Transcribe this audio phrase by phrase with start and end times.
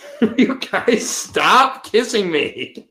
[0.36, 2.88] you guys stop kissing me.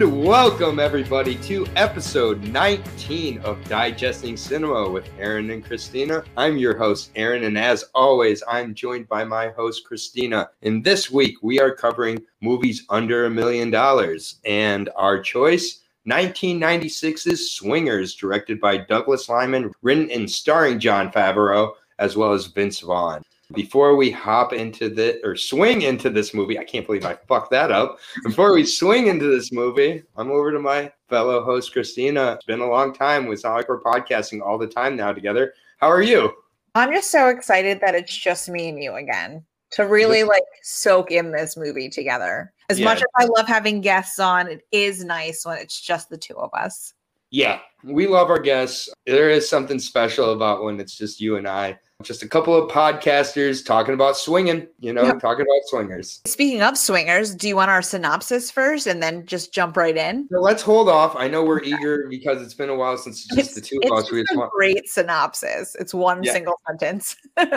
[0.00, 6.24] And welcome everybody to episode 19 of Digesting Cinema with Aaron and Christina.
[6.38, 10.48] I'm your host, Aaron, and as always, I'm joined by my host, Christina.
[10.62, 14.36] And this week we are covering movies under a million dollars.
[14.46, 22.16] And our choice 1996's Swingers, directed by Douglas Liman, written and starring Jon Favreau, as
[22.16, 23.22] well as Vince Vaughn.
[23.52, 27.50] Before we hop into the or swing into this movie, I can't believe I fucked
[27.50, 27.98] that up.
[28.22, 32.32] Before we swing into this movie, I'm over to my fellow host Christina.
[32.34, 33.26] It's been a long time.
[33.26, 35.54] We sound like we're podcasting all the time now together.
[35.78, 36.32] How are you?
[36.76, 41.10] I'm just so excited that it's just me and you again to really like soak
[41.10, 42.52] in this movie together.
[42.68, 42.84] As Yeah.
[42.84, 46.36] much as I love having guests on, it is nice when it's just the two
[46.36, 46.94] of us.
[47.30, 48.88] Yeah, we love our guests.
[49.06, 51.78] There is something special about when it's just you and I.
[52.02, 55.12] Just a couple of podcasters talking about swinging, you know, Yeah.
[55.14, 56.20] talking about swingers.
[56.26, 60.26] Speaking of swingers, do you want our synopsis first and then just jump right in?
[60.32, 61.14] So let's hold off.
[61.16, 64.10] I know we're eager because it's been a while since just the two of us.
[64.10, 65.76] We a want- great synopsis.
[65.78, 66.32] It's one Yeah.
[66.32, 67.16] single sentence.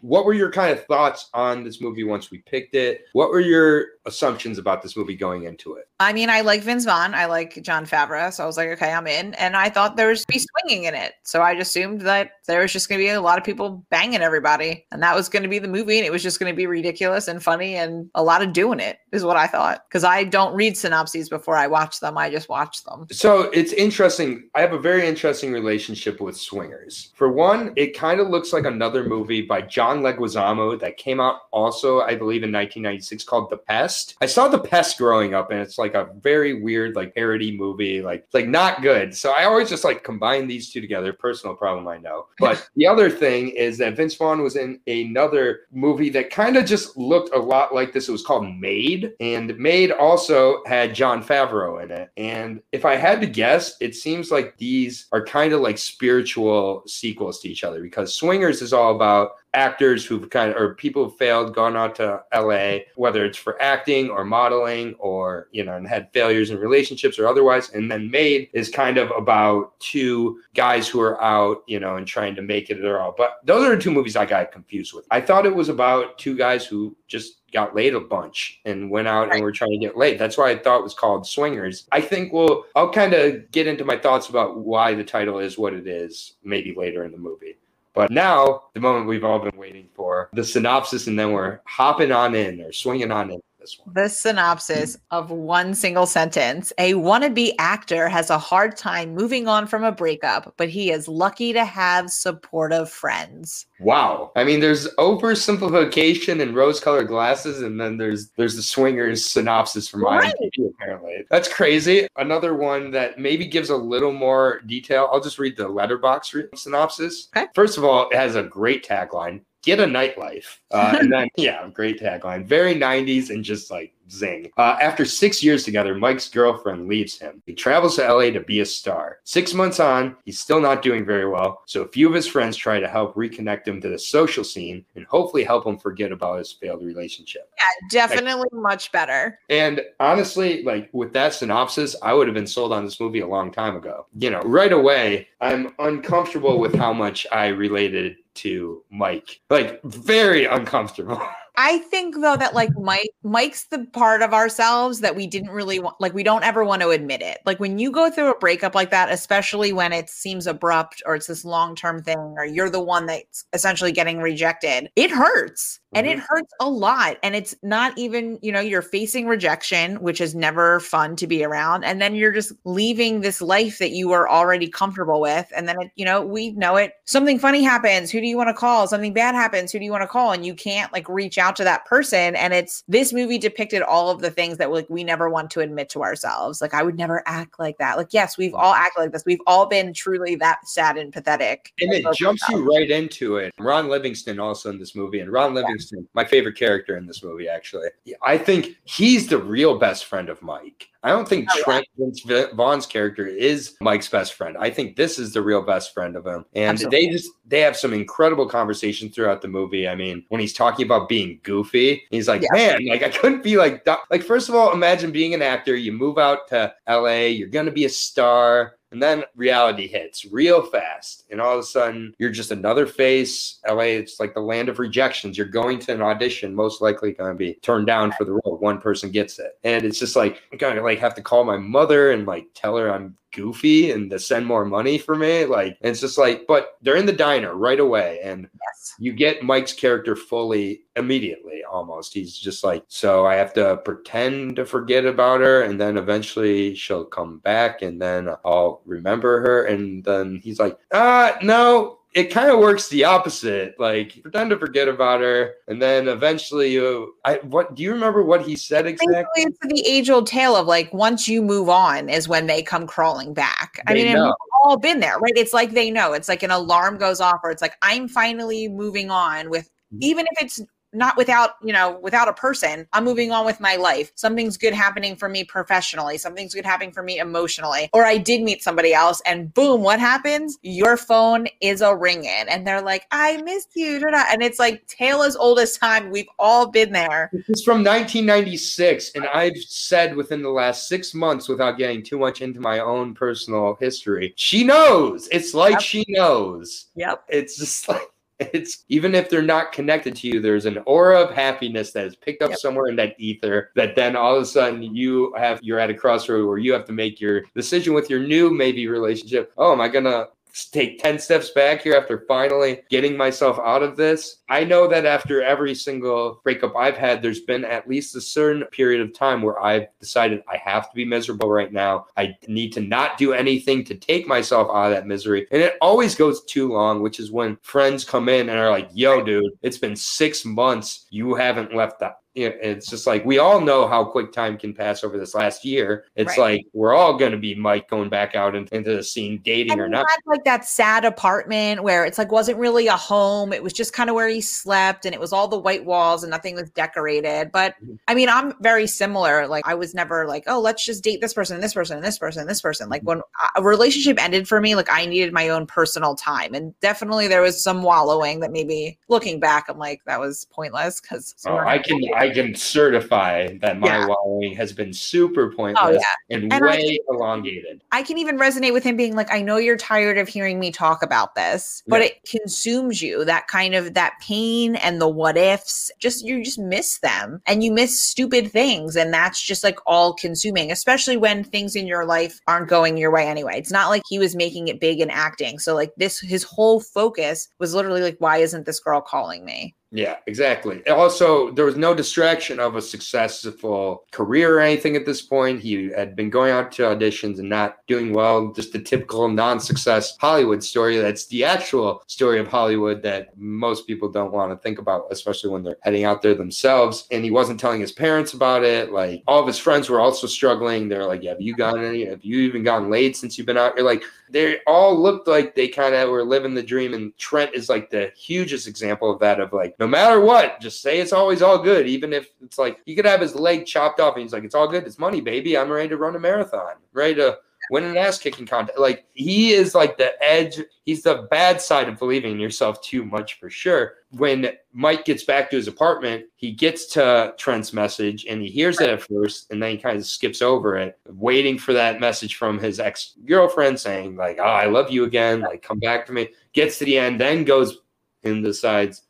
[0.00, 3.04] What were your kind of thoughts on this movie once we picked it?
[3.12, 5.88] What were your assumptions about this movie going into it?
[6.00, 7.14] I mean, I like Vince Vaughn.
[7.14, 8.32] I like Jon Favreau.
[8.32, 9.34] So I was like, okay, I'm in.
[9.34, 11.14] And I thought there was be swinging in it.
[11.22, 13.86] So I just assumed that there was just going to be a lot of people
[13.90, 14.86] banging everybody.
[14.90, 15.98] And that was going to be the movie.
[15.98, 18.80] And it was just going to be ridiculous and funny and a lot of doing
[18.80, 19.84] it, is what I thought.
[19.88, 22.18] Because I don't read synopses before I watch them.
[22.18, 23.06] I just watch them.
[23.10, 24.48] So it's interesting.
[24.54, 27.12] I have a very interesting relationship with Swingers.
[27.14, 31.42] For one, it kind of looks like another movie by John Leguizamo that came out
[31.50, 33.99] also, I believe, in 1996 called The Pest.
[34.20, 38.02] I saw The Pest growing up, and it's like a very weird, like parody movie,
[38.02, 39.16] like like not good.
[39.16, 41.12] So I always just like combine these two together.
[41.12, 42.26] Personal problem, I know.
[42.50, 46.64] But the other thing is that Vince Vaughn was in another movie that kind of
[46.64, 48.08] just looked a lot like this.
[48.08, 52.10] It was called Made, and Made also had Jon Favreau in it.
[52.16, 56.82] And if I had to guess, it seems like these are kind of like spiritual
[56.86, 61.04] sequels to each other because Swingers is all about actors who've kind of or people
[61.04, 65.74] who've failed gone out to LA whether it's for acting or modeling or you know
[65.74, 70.40] and had failures in relationships or otherwise and then Made is kind of about two
[70.54, 73.66] guys who are out you know and trying to make it at all but those
[73.66, 76.64] are the two movies I got confused with I thought it was about two guys
[76.64, 80.18] who just got laid a bunch and went out and were trying to get laid.
[80.18, 81.86] That's why I thought it was called Swingers.
[81.92, 85.58] I think we'll I'll kind of get into my thoughts about why the title is
[85.58, 87.56] what it is maybe later in the movie.
[87.94, 92.12] But now, the moment we've all been waiting for, the synopsis, and then we're hopping
[92.12, 93.94] on in or swinging on in this one.
[93.94, 99.66] The synopsis of one single sentence A wannabe actor has a hard time moving on
[99.66, 103.66] from a breakup, but he is lucky to have supportive friends.
[103.80, 104.32] Wow.
[104.36, 110.04] I mean, there's oversimplification and rose-colored glasses, and then there's there's the swingers synopsis from
[110.04, 110.34] Right.
[110.34, 110.70] IMDb.
[110.74, 112.06] Apparently, that's crazy.
[112.16, 115.08] Another one that maybe gives a little more detail.
[115.12, 117.28] I'll just read the Letterboxd re- synopsis.
[117.36, 117.46] Okay.
[117.54, 119.40] First of all, it has a great tagline.
[119.62, 120.58] Get a nightlife.
[120.70, 122.46] Uh, and then, yeah, great tagline.
[122.46, 124.50] Very 90s and just like zing.
[124.56, 127.42] Uh, after six years together, Mike's girlfriend leaves him.
[127.46, 129.18] He travels to LA to be a star.
[129.24, 131.62] Six months on, he's still not doing very well.
[131.66, 134.84] So a few of his friends try to help reconnect him to the social scene
[134.96, 137.50] and hopefully help him forget about his failed relationship.
[137.58, 139.38] Yeah, definitely much better.
[139.48, 143.28] And honestly, like with that synopsis, I would have been sold on this movie a
[143.28, 144.06] long time ago.
[144.18, 149.40] You know, right away, I'm uncomfortable with how much I related to Mike.
[149.50, 151.20] Like, very uncomfortable.
[151.62, 155.78] I think though that like Mike Mike's the part of ourselves that we didn't really
[155.78, 157.40] want like we don't ever want to admit it.
[157.44, 161.16] Like when you go through a breakup like that, especially when it seems abrupt or
[161.16, 165.80] it's this long-term thing or you're the one that's essentially getting rejected, it hurts.
[165.92, 166.26] And it mm-hmm.
[166.28, 167.16] hurts a lot.
[167.24, 171.42] And it's not even, you know, you're facing rejection, which is never fun to be
[171.42, 171.82] around.
[171.82, 175.50] And then you're just leaving this life that you were already comfortable with.
[175.54, 176.92] And then, it, you know, we know it.
[177.06, 178.08] Something funny happens.
[178.12, 178.86] Who do you want to call?
[178.86, 179.72] Something bad happens.
[179.72, 180.30] Who do you want to call?
[180.30, 182.36] And you can't like reach out to that person.
[182.36, 185.60] And it's this movie depicted all of the things that like we never want to
[185.60, 186.60] admit to ourselves.
[186.60, 187.96] Like, I would never act like that.
[187.96, 189.24] Like, yes, we've all acted like this.
[189.24, 191.72] We've all been truly that sad and pathetic.
[191.80, 193.52] And it jumps you right into it.
[193.58, 197.48] Ron Livingston also in this movie, and Ron Livingston, my favorite character in this movie,
[197.48, 197.88] actually.
[198.22, 200.89] I think he's the real best friend of Mike.
[201.02, 201.62] I don't think Oh.
[201.62, 202.22] Trent Vince
[202.54, 204.56] Vaughn's character is Mike's best friend.
[204.58, 206.44] I think this is the real best friend of him.
[206.54, 207.06] And Absolutely.
[207.06, 209.88] they just they have some incredible conversations throughout the movie.
[209.88, 212.76] I mean, when he's talking about being goofy, he's like, Yeah.
[212.76, 213.86] "Man, like I couldn't be like.
[214.10, 217.66] Like first of all, imagine being an actor, you move out to LA, you're going
[217.66, 221.24] to be a star, and then reality hits real fast.
[221.30, 223.58] And all of a sudden, you're just another face.
[223.68, 225.36] LA, it's like the land of rejections.
[225.38, 228.58] You're going to an audition, most likely going to be turned down for the role.
[228.58, 229.58] One person gets it.
[229.64, 232.46] And it's just like, I'm going to like have to call my mother and like
[232.54, 235.44] tell her I'm goofy and to send more money for me.
[235.44, 238.20] Like, and it's just like, but they're in the diner right away.
[238.24, 238.94] And Yes.
[238.98, 242.14] you get Mike's character fully immediately almost.
[242.14, 246.76] He's just like, so I have to pretend to forget about her and then eventually
[246.76, 249.64] she'll come back and then I'll remember her.
[249.64, 251.96] And then he's like, uh, no.
[252.12, 253.78] It kind of works the opposite.
[253.78, 257.14] Like pretend to forget about her, and then eventually you.
[257.24, 259.44] I what do you remember what he said exactly?
[259.44, 262.84] It's the age old tale of like once you move on is when they come
[262.88, 263.80] crawling back.
[263.86, 264.32] I mean, we've
[264.64, 265.36] all been there, right?
[265.36, 266.12] It's like they know.
[266.12, 269.98] It's like an alarm goes off, or it's like I'm finally moving on with, Mhm.
[270.00, 270.60] even if it's
[270.92, 274.12] not without you know without a person i'm moving on with my life.
[274.14, 276.18] Something's good happening for me professionally.
[276.18, 277.88] Something's good happening for me emotionally.
[277.92, 280.58] Or i did meet somebody else and boom what happens?
[280.62, 284.00] Your phone is a ringing and they're like i missed you
[284.30, 286.10] and it's like tale as old as time.
[286.10, 287.30] We've all been there.
[287.48, 292.40] It's from 1996, and I've said within the last six months, without getting too much
[292.40, 295.28] into my own personal history, she knows.
[295.30, 295.80] It's like Yep.
[295.82, 296.86] she knows.
[296.94, 297.24] yep.
[297.28, 298.02] It's just like
[298.40, 302.16] it's even if they're not connected to you, there's an aura of happiness that is
[302.16, 302.58] picked up Yep.
[302.58, 303.70] somewhere in that ether.
[303.76, 306.86] That then all of a sudden you have you're at a crossroad where you have
[306.86, 309.52] to make your decision with your new maybe relationship.
[309.58, 310.26] Oh, am I gonna
[310.72, 314.38] take 10 steps back here after finally getting myself out of this.
[314.48, 318.64] I know that after every single breakup I've had, there's been at least a certain
[318.66, 322.06] period of time where I've decided I have to be miserable right now.
[322.16, 325.46] I need to not do anything to take myself out of that misery.
[325.50, 328.90] And it always goes too long, which is when friends come in and are like,
[328.92, 331.06] yo, dude, it's been six months.
[331.10, 332.19] You haven't left that.
[332.34, 336.04] It's just like we all know how quick time can pass over this last year.
[336.14, 336.38] It's Right.
[336.38, 339.72] like we're all going to be Mike going back out in- into the scene, dating
[339.72, 340.06] And or not.
[340.26, 343.52] like that sad apartment where it's like wasn't really a home.
[343.52, 346.22] It was just kind of where he slept, and it was all the white walls
[346.22, 347.50] and nothing was decorated.
[347.52, 347.98] But Mhm.
[348.06, 349.48] I mean, I'm very similar.
[349.48, 352.06] Like I was never like, oh, let's just date this person and this person and
[352.06, 352.88] this person and this person.
[352.88, 353.22] Like when
[353.56, 357.42] a relationship ended for me, like I needed my own personal time, and definitely there
[357.42, 361.78] was some wallowing that maybe looking back, I'm like that was pointless because Oh, I
[361.78, 364.06] can I can certify that my Yeah.
[364.06, 366.36] wallowing has been super oh, pointless Oh yeah.
[366.36, 367.82] and, And I way elongated.
[367.92, 370.70] I can even resonate with him being like, I know you're tired of hearing me
[370.70, 372.08] talk about this, but Yeah.
[372.08, 373.24] it consumes you.
[373.24, 377.64] That kind of that pain and the what ifs, just you just miss them and
[377.64, 378.96] you miss stupid things.
[378.96, 383.10] And that's just like all consuming, especially when things in your life aren't going your
[383.10, 383.54] way anyway.
[383.56, 385.58] It's not like he was making it big and acting.
[385.58, 389.74] So like this his whole focus was literally like, why isn't this girl calling me?
[389.92, 390.86] Yeah, exactly.
[390.86, 395.60] Also, there was no distraction of a successful career or anything at this point.
[395.60, 398.52] He had been going out to auditions and not doing well.
[398.52, 400.98] Just the typical non-success Hollywood story.
[400.98, 405.50] That's the actual story of Hollywood that most people don't want to think about, especially
[405.50, 407.08] when they're heading out there themselves.
[407.10, 408.92] And he wasn't telling his parents about it.
[408.92, 410.88] Like all of his friends were also struggling.
[410.88, 412.04] They're like, "Have you gotten any?
[412.04, 415.56] Have you even gotten laid since you've been out?" You're like, they all looked like
[415.56, 419.18] they kind of were living the dream and trent is like the hugest example of
[419.18, 422.58] that of like no matter what just say it's always all good even if it's
[422.58, 424.98] like he could have his leg chopped off and he's like it's all good it's
[424.98, 427.36] money baby i'm ready to run a marathon ready to
[427.70, 428.78] win an ass kicking contest.
[428.78, 433.04] Like he is like the edge he's the bad side of believing in yourself too
[433.04, 433.94] much for sure.
[434.10, 438.80] When mike gets back to his apartment he gets to trent's message and he hears
[438.80, 442.36] it at first and then he kind of skips over it waiting for that message
[442.36, 446.28] from his ex-girlfriend saying like oh i love you again like come back to me
[446.52, 447.78] gets to the end then goes
[448.22, 449.02] and decides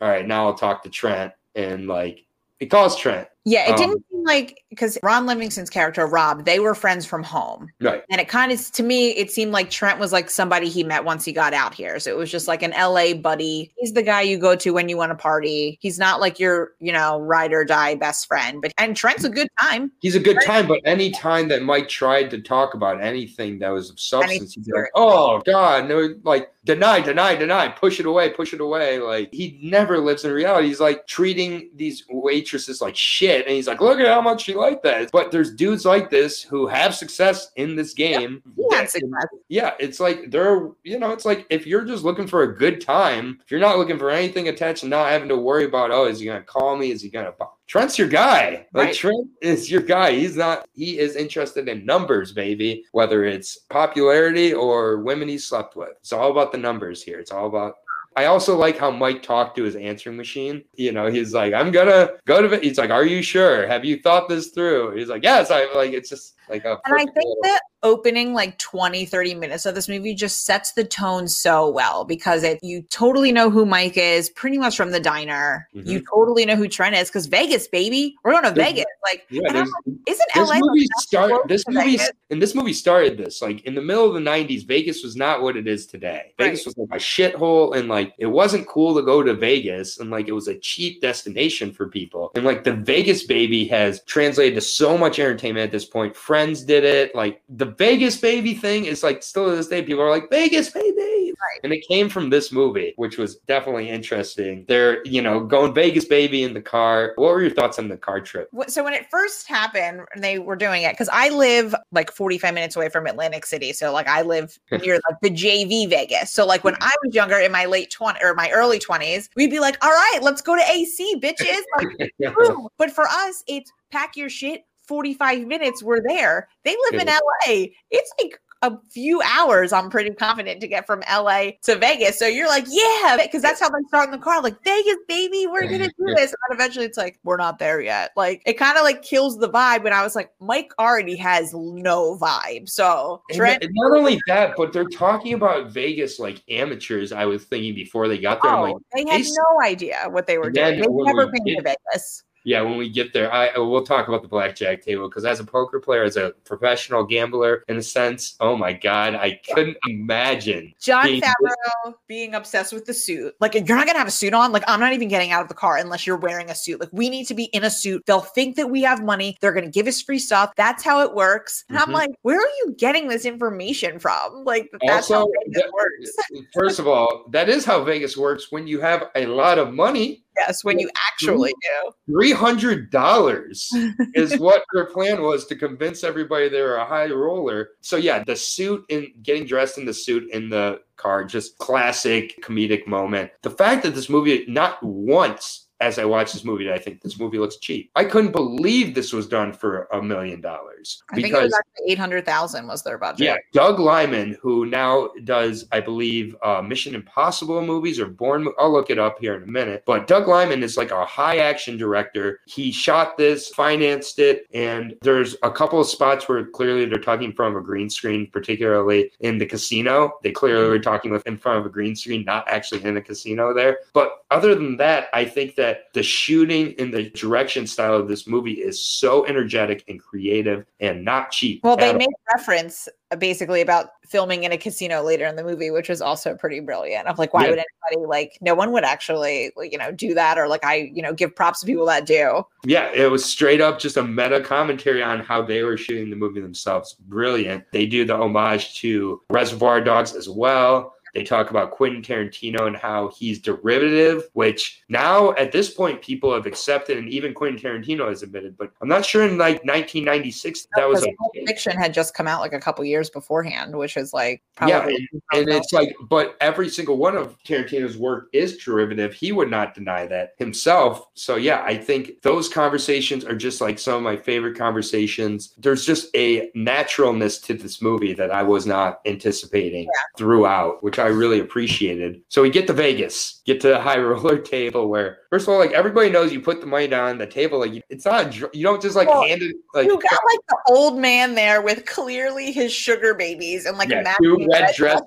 [0.00, 2.24] all right now i'll talk to trent and like
[2.60, 3.26] he calls trent.
[3.46, 7.22] Yeah, it Um, didn't seem like because Ron Livingston's character, Rob, they were friends from
[7.22, 7.70] home.
[7.80, 10.84] right And it kind of, to me, it seemed like Trent was like somebody he
[10.84, 11.98] met once he got out here.
[11.98, 13.72] So it was just like an LA buddy.
[13.76, 15.78] He's the guy you go to when you want to party.
[15.80, 18.62] He's not like your, you know, ride or die best friend.
[18.62, 19.90] But and Trent's a good time.
[20.00, 23.70] he's a good time but any time that mike tried to talk about anything that
[23.70, 28.06] was of substance he'd be like oh god no like deny deny deny push it
[28.06, 32.80] away push it away like he never lives in reality he's like treating these waitresses
[32.80, 35.84] like shit and he's like look at how much she like that but there's dudes
[35.84, 40.98] like this who have success in this game had that- yeah, it's like they're, you
[40.98, 43.98] know, it's like if you're just looking for a good time, if you're not looking
[43.98, 46.76] for anything attached and not having to worry about, oh, is he going to call
[46.76, 46.92] me?
[46.92, 47.58] Is he going to pop?
[47.66, 48.66] Trent's your guy.
[48.72, 48.94] Like Right.
[48.94, 50.12] Trent is your guy.
[50.12, 50.68] He's not.
[50.72, 52.84] He is interested in numbers, baby.
[52.92, 57.18] Whether it's popularity or women he slept with, it's all about the numbers here.
[57.18, 57.74] It's all about.
[58.20, 60.62] I also like how Mike talked to his answering machine.
[60.74, 63.66] You know, he's like, "I'm gonna go to." He's like, "Are you sure?
[63.66, 65.92] Have you thought this through?" He's like, "Yes." I like.
[65.92, 66.78] It's just like a.
[66.84, 70.72] And I think little- the opening like 20, 30 minutes of this movie just sets
[70.72, 74.90] the tone so well because it you totally know who Mike is pretty much from
[74.90, 75.68] the diner.
[75.72, 76.04] You mm-hmm.
[76.14, 78.16] totally know who Trent is because Vegas, baby.
[78.24, 78.84] We're going to There's- Vegas.
[79.02, 82.10] Like, Yeah, and I'm there's- like, isn't this LA movie started this movie Vegas?
[82.30, 85.42] and this movie started this like in the middle of the 90s vegas was not
[85.42, 86.66] what it is today vegas Right.
[86.66, 90.28] was like a shithole and like it wasn't cool to go to vegas and like
[90.28, 94.60] it was a cheap destination for people and like the vegas baby has translated to
[94.60, 99.02] so much entertainment at this point friends did it like the vegas baby thing is
[99.02, 101.60] like still to this day people are like vegas baby Right.
[101.64, 106.04] and it came from this movie which was definitely interesting they're you know going vegas
[106.04, 109.10] baby in the car what were your thoughts on the car trip So when it
[109.10, 113.06] first happened, and they were doing it because I live like 45 minutes away from
[113.06, 113.72] Atlantic City.
[113.72, 116.30] So like I live near like the JV Vegas.
[116.32, 119.50] So like when I was younger in my late 20 or my early 20s, we'd
[119.50, 121.62] be like, all right, let's go to AC, bitches.
[121.78, 122.68] Like, boom.
[122.76, 124.64] But for us, it's pack your shit.
[124.90, 126.48] 45 minutes, we're there.
[126.64, 127.66] They live in LA.
[127.92, 132.18] It's like a few hours, I'm pretty confident, to get from LA to Vegas.
[132.18, 134.42] So you're like, yeah, because that's how they start in the car.
[134.42, 136.32] Like, Vegas, baby, we're gonna do this.
[136.32, 138.10] And eventually it's like, we're not there yet.
[138.16, 139.84] Like it kind of like kills the vibe.
[139.84, 142.68] And I was like, Mike already has no vibe.
[142.68, 147.12] So And Trent, th- not only that, but they're talking about Vegas like amateurs.
[147.12, 148.50] I was thinking before they got there.
[148.50, 150.80] I'm like, oh, they had they no idea what they were doing.
[150.80, 152.24] They've never been to Vegas.
[152.44, 155.44] Yeah, when we get there, I we'll talk about the blackjack table because as a
[155.44, 160.72] poker player, as a professional gambler, in a sense, oh my god, I couldn't imagine.
[160.80, 163.34] Jon being- Favreau being obsessed with the suit.
[163.40, 164.52] Like, you're not gonna have a suit on.
[164.52, 166.80] Like, I'm not even getting out of the car unless you're wearing a suit.
[166.80, 168.04] Like, we need to be in a suit.
[168.06, 169.36] They'll think that we have money.
[169.40, 170.52] They're gonna give us free stuff.
[170.56, 171.64] That's how it works.
[171.68, 171.82] And Mhm.
[171.82, 174.44] I'm like, where are you getting this information from?
[174.44, 176.16] Like, that's how Also, Vegas that- works.
[176.54, 180.24] First of all, that is how Vegas works when you have a lot of money.
[180.46, 181.92] Yes, when you actually do.
[182.06, 183.70] Three hundred dollars
[184.14, 187.70] is what their plan was to convince everybody they're a high roller.
[187.82, 192.42] So yeah, the suit and getting dressed in the suit in the car, just classic
[192.42, 193.30] comedic moment.
[193.42, 197.18] The fact that this movie not once as I watched this movie, I think this
[197.18, 197.90] movie looks cheap.
[197.96, 201.54] I couldn't believe this was done for a million dollars I think it because was
[201.54, 203.20] actually 800,000 was their budget.
[203.20, 208.48] yeah, Doug Liman, who now does, I believe, uh, Mission Impossible movies or Bourne.
[208.58, 209.84] I'll look it up here in a minute.
[209.86, 212.40] But Doug Liman is like a high action director.
[212.46, 217.32] He shot this, financed it, and there's a couple of spots where clearly they're talking
[217.32, 220.12] from a green screen, particularly in the casino.
[220.22, 223.02] They clearly were talking with in front of a green screen, not actually in a
[223.02, 223.78] casino there.
[223.92, 228.26] But other than that, I think that the shooting and the direction style of this
[228.26, 231.62] movie is so energetic and creative and not cheap.
[231.64, 231.98] Well, they at all.
[231.98, 236.00] make reference uh, basically about filming in a casino later in the movie, which was
[236.00, 237.06] also pretty brilliant.
[237.06, 237.50] Of like, why Yeah.
[237.50, 238.38] would anybody like?
[238.40, 241.60] No one would actually, you know, do that or like I, you know, give props
[241.60, 242.44] to people that do.
[242.64, 246.16] Yeah, it was straight up just a meta commentary on how they were shooting the
[246.16, 246.94] movie themselves.
[247.08, 247.64] Brilliant.
[247.72, 250.94] They do the homage to Reservoir Dogs as well.
[251.14, 256.32] They talk about Quentin Tarantino and how he's derivative, which now at this point people
[256.32, 258.56] have accepted, and even Quentin Tarantino has admitted.
[258.56, 262.40] But I'm not sure in like 1996 that was Pulp Fiction had just come out
[262.40, 266.68] like a couple years beforehand, which is like yeah, and, and it's like, but every
[266.68, 269.12] single one of Tarantino's work is derivative.
[269.12, 271.08] He would not deny that himself.
[271.14, 275.54] So yeah, I think those conversations are just like some of my favorite conversations.
[275.58, 281.08] There's just a naturalness to this movie that I was not anticipating throughout, which I
[281.08, 282.22] really appreciated.
[282.28, 285.58] So we get to Vegas, get to the high roller table where, first of all,
[285.58, 287.58] like everybody knows you put the money down on the table.
[287.58, 290.40] Like it's not, a you don't just like Well, hand it like you got like
[290.48, 294.74] the old man there with clearly his sugar babies and like yeah, matching two red
[294.74, 295.00] dress.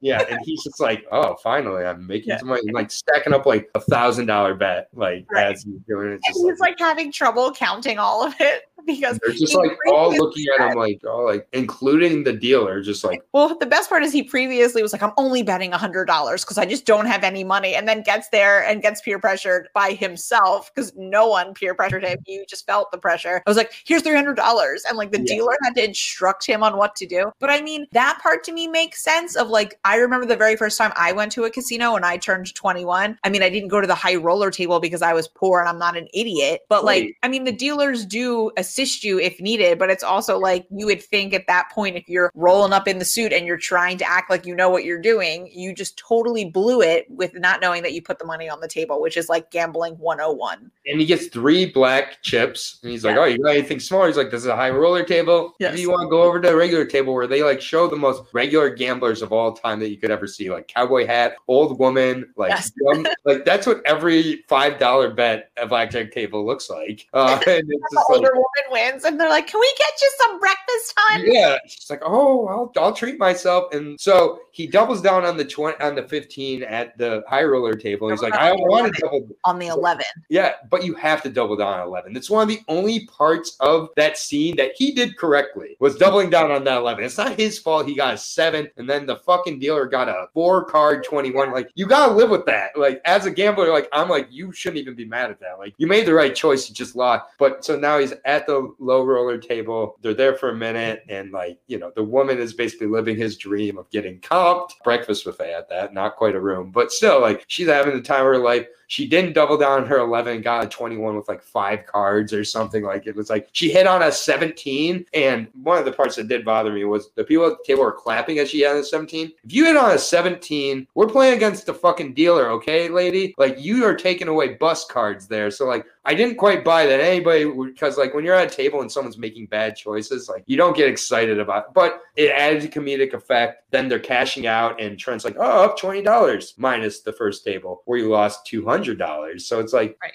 [0.00, 2.38] Yeah, and he's just like, oh, finally, I'm making Yeah.
[2.38, 5.52] some money, like stacking up like a thousand dollar bet, like Right.
[5.52, 6.20] as he's doing it.
[6.24, 10.44] And he's like having trouble counting all of it because they're just like all looking
[10.58, 14.12] at him, like all like, including the dealer, just like, Well, the best part is
[14.12, 17.24] he previously was like, I'm only betting a hundred dollars because I just don't have
[17.24, 21.54] any money, and then gets there and gets peer pressured by himself because no one
[21.54, 22.18] peer pressured him.
[22.26, 23.42] He just felt the pressure.
[23.46, 25.34] I was like, here's three hundred dollars, and like the Yeah.
[25.36, 27.32] dealer had to instruct him on what to do.
[27.38, 29.36] But I mean, that part to me makes sense.
[29.36, 32.16] Of like, I remember the very first time I went to a casino and I
[32.16, 33.18] turned 21.
[33.22, 35.68] I mean, I didn't go to the high roller table because I was poor and
[35.68, 36.62] I'm not an idiot.
[36.68, 39.78] But like, I mean, the dealers do assist you if needed.
[39.78, 42.98] But it's also like you would think at that point, if you're rolling up in
[42.98, 45.98] the suit and you're trying to act like you know what you're doing, you just
[45.98, 49.16] totally blew it with not knowing that you put the money on the table, which
[49.16, 50.70] is like gambling 101.
[50.86, 52.78] And he gets three black chips.
[52.82, 53.22] And he's like, Yeah.
[53.22, 54.06] Oh, you got anything smaller?
[54.06, 55.54] He's like, This is a high roller table.
[55.58, 55.72] Yes.
[55.72, 57.96] Maybe you want to go over to a regular table where they like show the
[57.96, 61.78] most regular gamblers of all time that you could ever see, like cowboy hat, old
[61.78, 62.72] woman, like Yes.
[62.80, 67.06] young- like that's what every five dollar bet at blackjack table looks like.
[67.12, 70.12] Uh, and it's just like, older woman wins, and they're like, "Can we get you
[70.20, 75.00] some breakfast time?" yeah, she's like, oh, I'll, I'll treat myself, and so he doubles
[75.00, 78.10] down on the twenty on the fifteen at the high roller table.
[78.10, 79.28] He's like, I don't want to double.
[79.44, 80.04] On the 11.
[80.28, 82.16] Yeah, but you have to double down on eleven.
[82.16, 86.30] It's one of the only parts of that scene that he did correctly was doubling
[86.30, 87.04] down on that eleven.
[87.04, 87.86] It's not his fault.
[87.86, 91.52] He got a seven, and then the fucking dealer got a four card twenty one.
[91.52, 92.76] Like you gotta live with that.
[92.76, 95.58] Like as a gambler, like I'm like you shouldn't even be mad at that.
[95.58, 96.68] Like you made the right choice.
[96.68, 97.24] You just lost.
[97.38, 99.96] But so now he's at the low roller table.
[100.02, 103.36] They're there for a minute, and like you know, the woman is basically living his
[103.36, 104.70] dream of getting comped.
[104.84, 108.20] Breakfast buffet at that, not quite a room, but still, like she's having the time
[108.20, 108.66] of her life.
[108.90, 112.42] She didn't double down her 11 and got a 21 with like five cards or
[112.42, 112.82] something.
[112.82, 115.06] Like it was like she hit on a 17.
[115.14, 117.84] And one of the parts that did bother me was the people at the table
[117.84, 119.30] were clapping as she had a 17.
[119.44, 123.32] If you hit on a 17, we're playing against the fucking dealer, okay, lady?
[123.38, 125.52] Like you are taking away bus cards there.
[125.52, 128.80] So like I didn't quite buy that anybody because like when you're at a table
[128.80, 131.74] and someone's making bad choices, like you don't get excited about it.
[131.74, 133.70] But it added a comedic effect.
[133.70, 137.82] Then they're cashing out and Trent's like, oh, up twenty dollars minus the first table
[137.84, 139.46] where you lost two hundred dollars.
[139.46, 140.12] So it's like Right.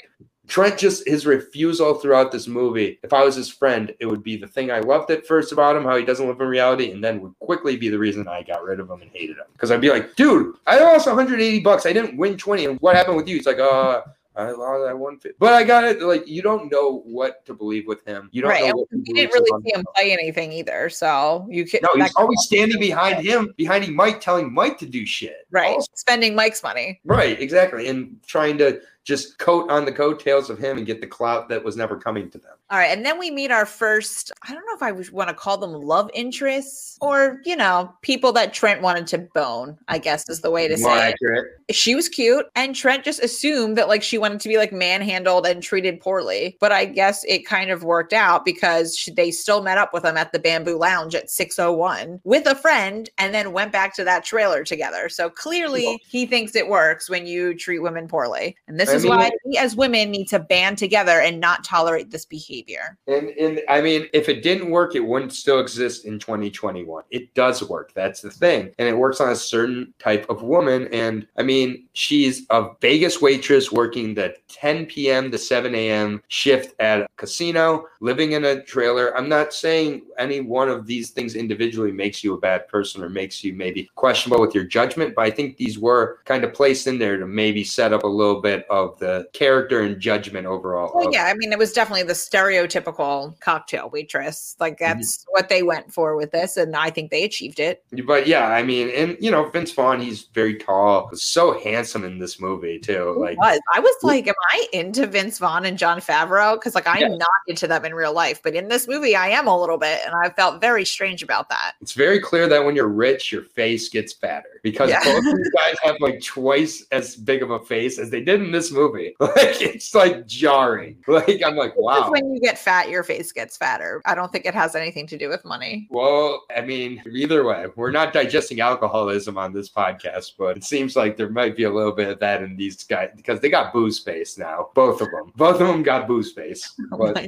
[0.47, 2.99] Trent just his refusal throughout this movie.
[3.03, 5.75] If I was his friend, it would be the thing I loved at first about
[5.75, 8.43] him, how he doesn't live in reality, and then would quickly be the reason I
[8.43, 9.45] got rid of him and hated him.
[9.53, 11.85] Because I'd be like, dude, I lost 180 bucks.
[11.85, 12.65] I didn't win 20.
[12.65, 13.37] And what happened with you?
[13.37, 14.01] He's like, uh,
[14.37, 16.01] I lost that one, but I got it.
[16.01, 18.29] Like you don't know what to believe with him.
[18.33, 18.67] You don't Right.
[18.69, 19.95] know what we didn't really see him himself.
[19.95, 20.89] play anything either.
[20.89, 25.05] So you could No, he's always standing behind him, behind Mike, telling Mike to do
[25.05, 25.47] shit.
[25.51, 25.73] right.
[25.75, 26.99] Also- Spending Mike's money.
[27.05, 31.07] right, exactly, and trying to just coat on the coattails of him and get the
[31.07, 32.51] clout that was never coming to them.
[32.71, 32.89] All right.
[32.91, 35.73] And then we meet our first, I don't know if I want to call them
[35.73, 40.49] love interests or, you know, people that Trent wanted to bone, I guess is the
[40.49, 41.13] way to More say it.
[41.13, 41.45] accurate.
[41.69, 42.47] She was cute.
[42.55, 46.57] And Trent just assumed that like she wanted to be like manhandled and treated poorly.
[46.59, 50.03] But I guess it kind of worked out because she, they still met up with
[50.03, 54.03] him at the Bamboo Lounge at 601 with a friend and then went back to
[54.05, 55.09] that trailer together.
[55.09, 58.57] So clearly he thinks it works when you treat women poorly.
[58.67, 62.11] And this is mean, why we as women need to band together and not tolerate
[62.11, 62.97] this behavior.
[63.07, 67.03] And and I mean, if it didn't work, it wouldn't still exist in 2021.
[67.11, 67.93] It does work.
[67.93, 68.71] That's the thing.
[68.77, 70.87] And it works on a certain type of woman.
[70.93, 75.31] And I mean, she's a Vegas waitress working the 10 p.m.
[75.31, 76.21] to 7 a.m.
[76.27, 79.15] shift at a casino, living in a trailer.
[79.17, 83.09] I'm not saying any one of these things individually makes you a bad person or
[83.09, 86.87] makes you maybe questionable with your judgment, but I think these were kind of placed
[86.87, 90.91] in there to maybe set up a little bit of the character and judgment overall.
[90.95, 94.55] Well, of- yeah, I mean, it was definitely the stereotypical cocktail waitress.
[94.59, 94.99] Like Mm-hmm.
[94.99, 97.83] that's what they went for with this, and I think they achieved it.
[98.05, 102.19] But yeah, I mean, and you know, Vince Vaughn, he's very tall, so handsome in
[102.19, 103.15] this movie too.
[103.19, 103.59] Like, was.
[103.73, 106.55] I was like, am I into Vince Vaughn and Jon Favreau?
[106.55, 107.07] Because like I'm Yeah.
[107.09, 109.99] not into them in real life, but in this movie, I am a little bit,
[110.05, 111.73] and I felt very strange about that.
[111.81, 115.03] it's very clear that when you're rich, your face gets fatter because Yeah.
[115.03, 118.41] both of you guys have like twice as big of a face as they did
[118.41, 119.15] in this movie.
[119.25, 120.97] Like, it's like jarring.
[121.07, 122.09] Like, I'm like, wow.
[122.11, 124.01] When you get fat, your face gets fatter.
[124.05, 125.87] I don't think it has anything to do with money.
[125.89, 130.95] Well, I mean, either way, we're not digesting alcoholism on this podcast, but it seems
[130.95, 133.73] like there might be a little bit of that in these guys because they got
[133.73, 134.69] booze space now.
[134.75, 135.31] Both of them.
[135.35, 136.73] Both of them got booze space.
[136.91, 137.27] Oh But my-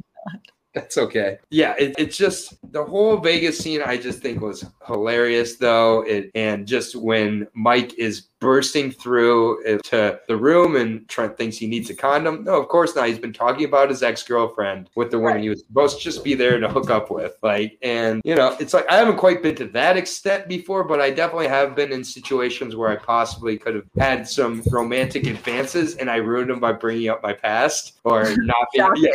[0.77, 1.39] That's okay.
[1.49, 3.81] Yeah, it, it's just the whole Vegas scene.
[3.81, 6.01] I just think was hilarious, though.
[6.01, 11.57] It and just when Mike is bursting through uh, to the room and Trent thinks
[11.57, 12.43] he needs a condom.
[12.43, 13.07] No, of course not.
[13.07, 15.43] He's been talking about his ex girlfriend with the woman Right.
[15.43, 17.35] he was supposed to just be there to hook up with.
[17.41, 21.01] Like, and you know, it's like I haven't quite been to that extent before, but
[21.01, 25.95] I definitely have been in situations where I possibly could have had some romantic advances,
[25.95, 28.87] and I ruined them by bringing up my past or not being.
[28.97, 29.11] Yeah,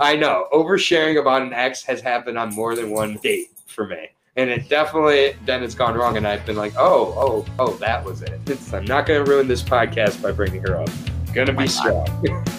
[0.00, 0.48] I know.
[0.52, 4.08] Oversharing about an ex has happened on more than one date for me.
[4.36, 8.04] And it definitely then it's gone wrong, and I've been like, oh, oh, oh, that
[8.04, 8.40] was it.
[8.46, 10.90] It's, I'm not going to ruin this podcast by bringing her up.
[11.32, 12.08] Gonna be strong.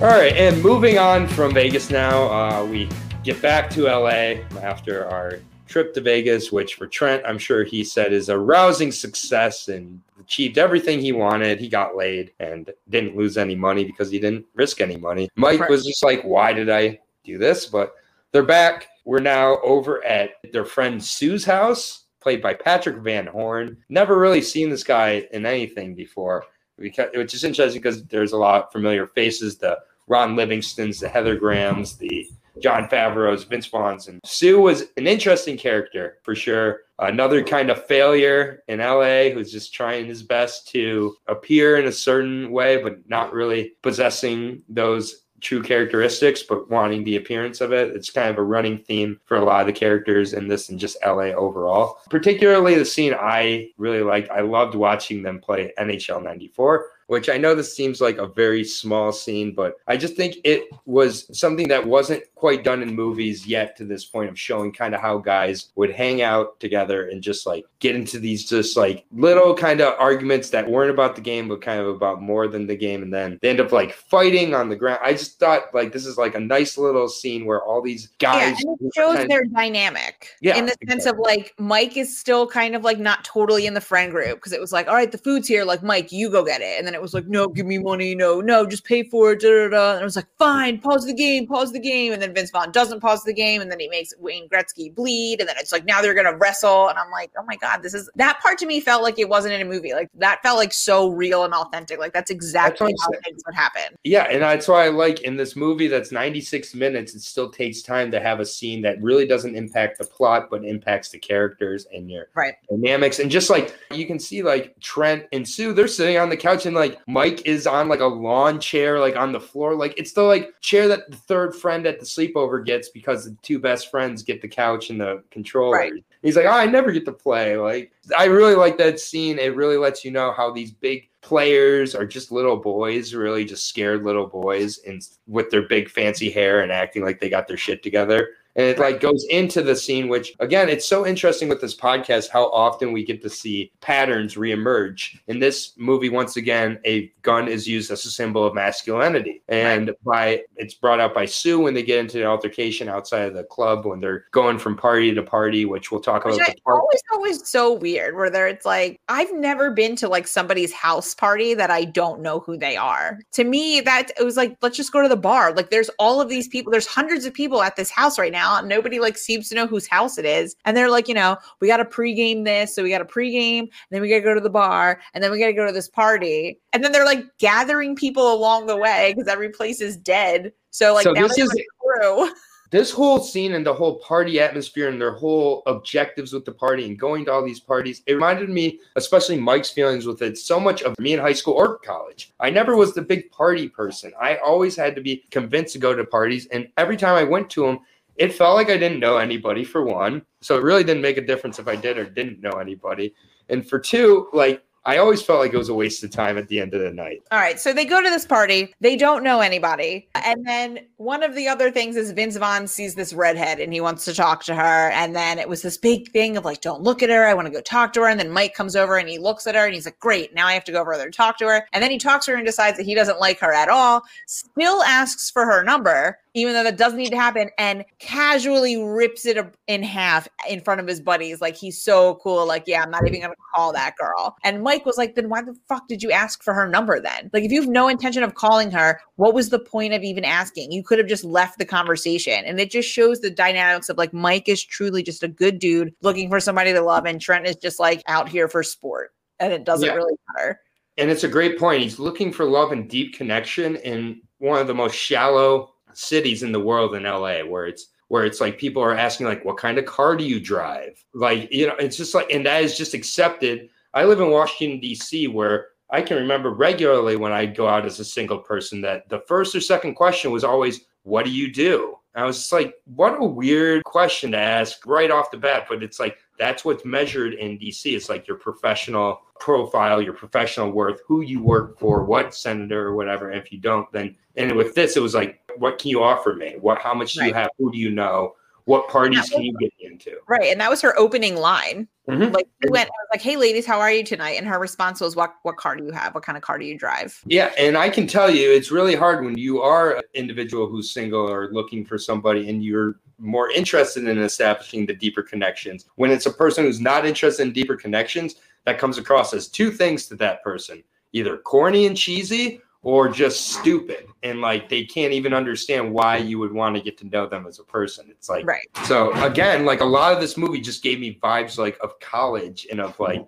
[0.00, 2.88] All right, and moving on from Vegas now, uh, we
[3.22, 7.84] get back to LA after our trip to Vegas, which for Trent, I'm sure he
[7.84, 11.60] said is a rousing success and achieved everything he wanted.
[11.60, 15.30] He got laid and didn't lose any money because he didn't risk any money.
[15.36, 17.66] Mike was just like, why did I do this?
[17.66, 17.94] But
[18.32, 18.88] they're back.
[19.04, 23.78] We're now over at their friend Sue's house, played by Patrick Van Horn.
[23.88, 26.44] Never really seen this guy in anything before,
[26.78, 31.08] because, which is interesting because there's a lot of familiar faces the Ron Livingstons, the
[31.08, 32.28] Heather Grahams, the
[32.60, 36.80] Jon Favreau's, Vince Vaughn's, and Sue was an interesting character for sure.
[36.98, 41.92] Another kind of failure in LA who's just trying his best to appear in a
[41.92, 47.96] certain way, but not really possessing those true characteristics, but wanting the appearance of it.
[47.96, 50.78] It's kind of a running theme for a lot of the characters in this and
[50.78, 51.98] just LA overall.
[52.10, 54.30] Particularly the scene I really liked.
[54.30, 58.62] I loved watching them play NHL 94 which I know this seems like a very
[58.62, 63.48] small scene, but I just think it was something that wasn't quite done in movies
[63.48, 67.20] yet to this point of showing kind of how guys would hang out together and
[67.20, 71.20] just like get into these just like little kind of arguments that weren't about the
[71.20, 73.02] game, but kind of about more than the game.
[73.02, 75.00] And then they end up like fighting on the ground.
[75.02, 78.52] I just thought like this is like a nice little scene where all these Yeah,
[78.52, 78.62] guys.
[78.62, 80.28] and it shows kind of- their dynamic.
[80.40, 83.74] Yeah, in the sense of like Mike is still kind of like not totally in
[83.74, 86.30] the friend group because it was like, all right, the food's here, like Mike, you
[86.30, 88.84] go get it, and then it was like, no, give me money, no, no, just
[88.84, 89.92] pay for it, da, da, da.
[89.92, 92.70] and it was like, fine, pause the game, pause the game, and then Vince Vaughn
[92.72, 95.84] doesn't pause the game, and then he makes Wayne Gretzky bleed, and then it's like
[95.84, 98.66] now they're gonna wrestle, and I'm like, oh my god, this is that part to
[98.66, 101.54] me felt like it wasn't in a movie, like that felt like so real and
[101.54, 103.22] authentic, like that's exactly I'm how saying.
[103.24, 103.96] things would happen.
[104.04, 107.82] Yeah, and that's why I like in this movie that's 96 minutes, it still takes
[107.82, 111.86] time to have a scene that really doesn't impact the plot, but impacts the characters
[111.92, 112.54] and your Right.
[112.68, 113.18] dynamics.
[113.18, 116.66] And just like you can see, like Trent and Sue, they're sitting on the couch,
[116.66, 119.74] and like Mike is on like a lawn chair, like on the floor.
[119.74, 123.36] Like it's the like chair that the third friend at the sleepover gets because the
[123.42, 125.76] two best friends get the couch and the controller.
[125.76, 125.92] Right.
[126.22, 127.56] He's like, oh, I never get to play.
[127.56, 129.38] Like, I really like that scene.
[129.38, 133.66] It really lets you know how these big players are just little boys, really just
[133.66, 137.56] scared little boys, and with their big fancy hair and acting like they got their
[137.56, 138.30] shit together.
[138.56, 142.28] And it like goes into the scene, which again, it's so interesting with this podcast
[142.30, 145.18] how often we get to see patterns reemerge.
[145.28, 149.92] In this movie, once again, a gun is used as a symbol of masculinity, and
[150.04, 153.44] by it's brought out by Sue when they get into the altercation outside of the
[153.44, 156.48] club when they're going from party to party, which we'll talk Which about.
[156.48, 156.80] I the part-
[157.12, 161.54] always so weird, where there it's like I've never been to like somebody's house party
[161.54, 163.20] that I don't know who they are.
[163.32, 165.52] To me, that it was like let's just go to the bar.
[165.52, 168.39] Like there's all of these people, there's hundreds of people at this house right now,
[168.40, 170.56] and nobody like seems to know whose house it is.
[170.64, 173.60] And they're like, you know, we got to pregame this, so we got to pregame,
[173.60, 175.66] and then we got to go to the bar, and then we got to go
[175.66, 179.80] to this party, and then they're like gathering people along the way because every place
[179.80, 180.52] is dead.
[180.70, 182.30] So like So now this is- crew.
[182.70, 186.84] this whole scene and the whole party atmosphere and their whole objectives with the party
[186.86, 190.60] and going to all these parties, it reminded me, especially Mike's feelings with it, so
[190.60, 192.32] much of me in high school or college.
[192.38, 194.12] I never was the big party person.
[194.20, 196.46] I always had to be convinced to go to parties.
[196.46, 197.80] And every time I went to them,
[198.20, 200.20] it felt like I didn't know anybody for one.
[200.42, 203.14] So it really didn't make a difference if I did or didn't know anybody.
[203.48, 206.46] And for two, like, I always felt like it was a waste of time at
[206.48, 207.22] the end of the night.
[207.30, 208.74] All right, so they go to this party.
[208.80, 210.06] They don't know anybody.
[210.14, 213.80] And then one of the other things is Vince Vaughn sees this redhead and he
[213.80, 214.90] wants to talk to her.
[214.90, 217.26] And then it was this big thing of like, don't look at her.
[217.26, 218.08] I want to go talk to her.
[218.08, 220.46] And then Mike comes over and he looks at her and he's like, great, now
[220.46, 221.66] I have to go over there and talk to her.
[221.72, 224.02] And then he talks to her and decides that he doesn't like her at all,
[224.26, 229.24] still asks for her number, even though that doesn't need to happen, and casually rips
[229.24, 231.40] it in half in front of his buddies.
[231.40, 232.46] Like he's so cool.
[232.46, 234.36] Like, yeah, I'm not even going to call that girl.
[234.44, 237.30] And Mike was like, then why the fuck did you ask for her number then?
[237.32, 240.24] Like, if you have no intention of calling her, what was the point of even
[240.24, 240.72] asking?
[240.72, 242.44] You could have just left the conversation.
[242.44, 245.94] And it just shows the dynamics of like Mike is truly just a good dude
[246.02, 249.12] looking for somebody to love, and Trent is just like out here for sport.
[249.38, 249.94] And it doesn't Yeah.
[249.94, 250.60] really matter.
[250.96, 251.80] And it's a great point.
[251.80, 256.50] He's looking for love and deep connection in one of the most shallow cities in
[256.50, 259.78] the world in LA, where it's where it's like people are asking like, "What kind
[259.78, 262.94] of car do you drive?" Like, you know, it's just like, and that is just
[262.94, 263.70] accepted.
[263.94, 268.00] I live in Washington D.C., where I can remember regularly when I'd go out as
[268.00, 271.96] a single person that the first or second question was always, "What do you do?"
[272.14, 275.82] I was just like, "What a weird question to ask right off the bat," but
[275.82, 277.94] it's like that's what's measured in DC.
[277.94, 282.94] It's like your professional profile, your professional worth, who you work for, what senator or
[282.94, 283.30] whatever.
[283.30, 286.34] And if you don't, then and with this, it was like, what can you offer
[286.34, 286.56] me?
[286.60, 287.50] What how much do you have?
[287.58, 288.34] Who do you know?
[288.70, 290.18] What parties can you get into?
[290.28, 290.52] Right.
[290.52, 291.88] And that was her opening line.
[292.08, 292.32] Mhm.
[292.32, 294.38] Like she went, I was like, hey ladies, how are you tonight?
[294.38, 296.14] And her response was, What what car do you have?
[296.14, 297.20] What kind of car do you drive?
[297.26, 300.92] Yeah, and I can tell you, it's really hard when you are an individual who's
[300.92, 305.86] single or looking for somebody, and you're more interested in establishing the deeper connections.
[305.96, 309.72] When it's a person who's not interested in deeper connections, that comes across as two
[309.72, 314.06] things to that person either corny and cheesy or just stupid.
[314.22, 317.46] And like they can't even understand why you would want to get to know them
[317.46, 318.06] as a person.
[318.10, 318.66] It's like right.
[318.84, 322.66] so again like a lot of this movie just gave me vibes like of college
[322.70, 323.26] and of like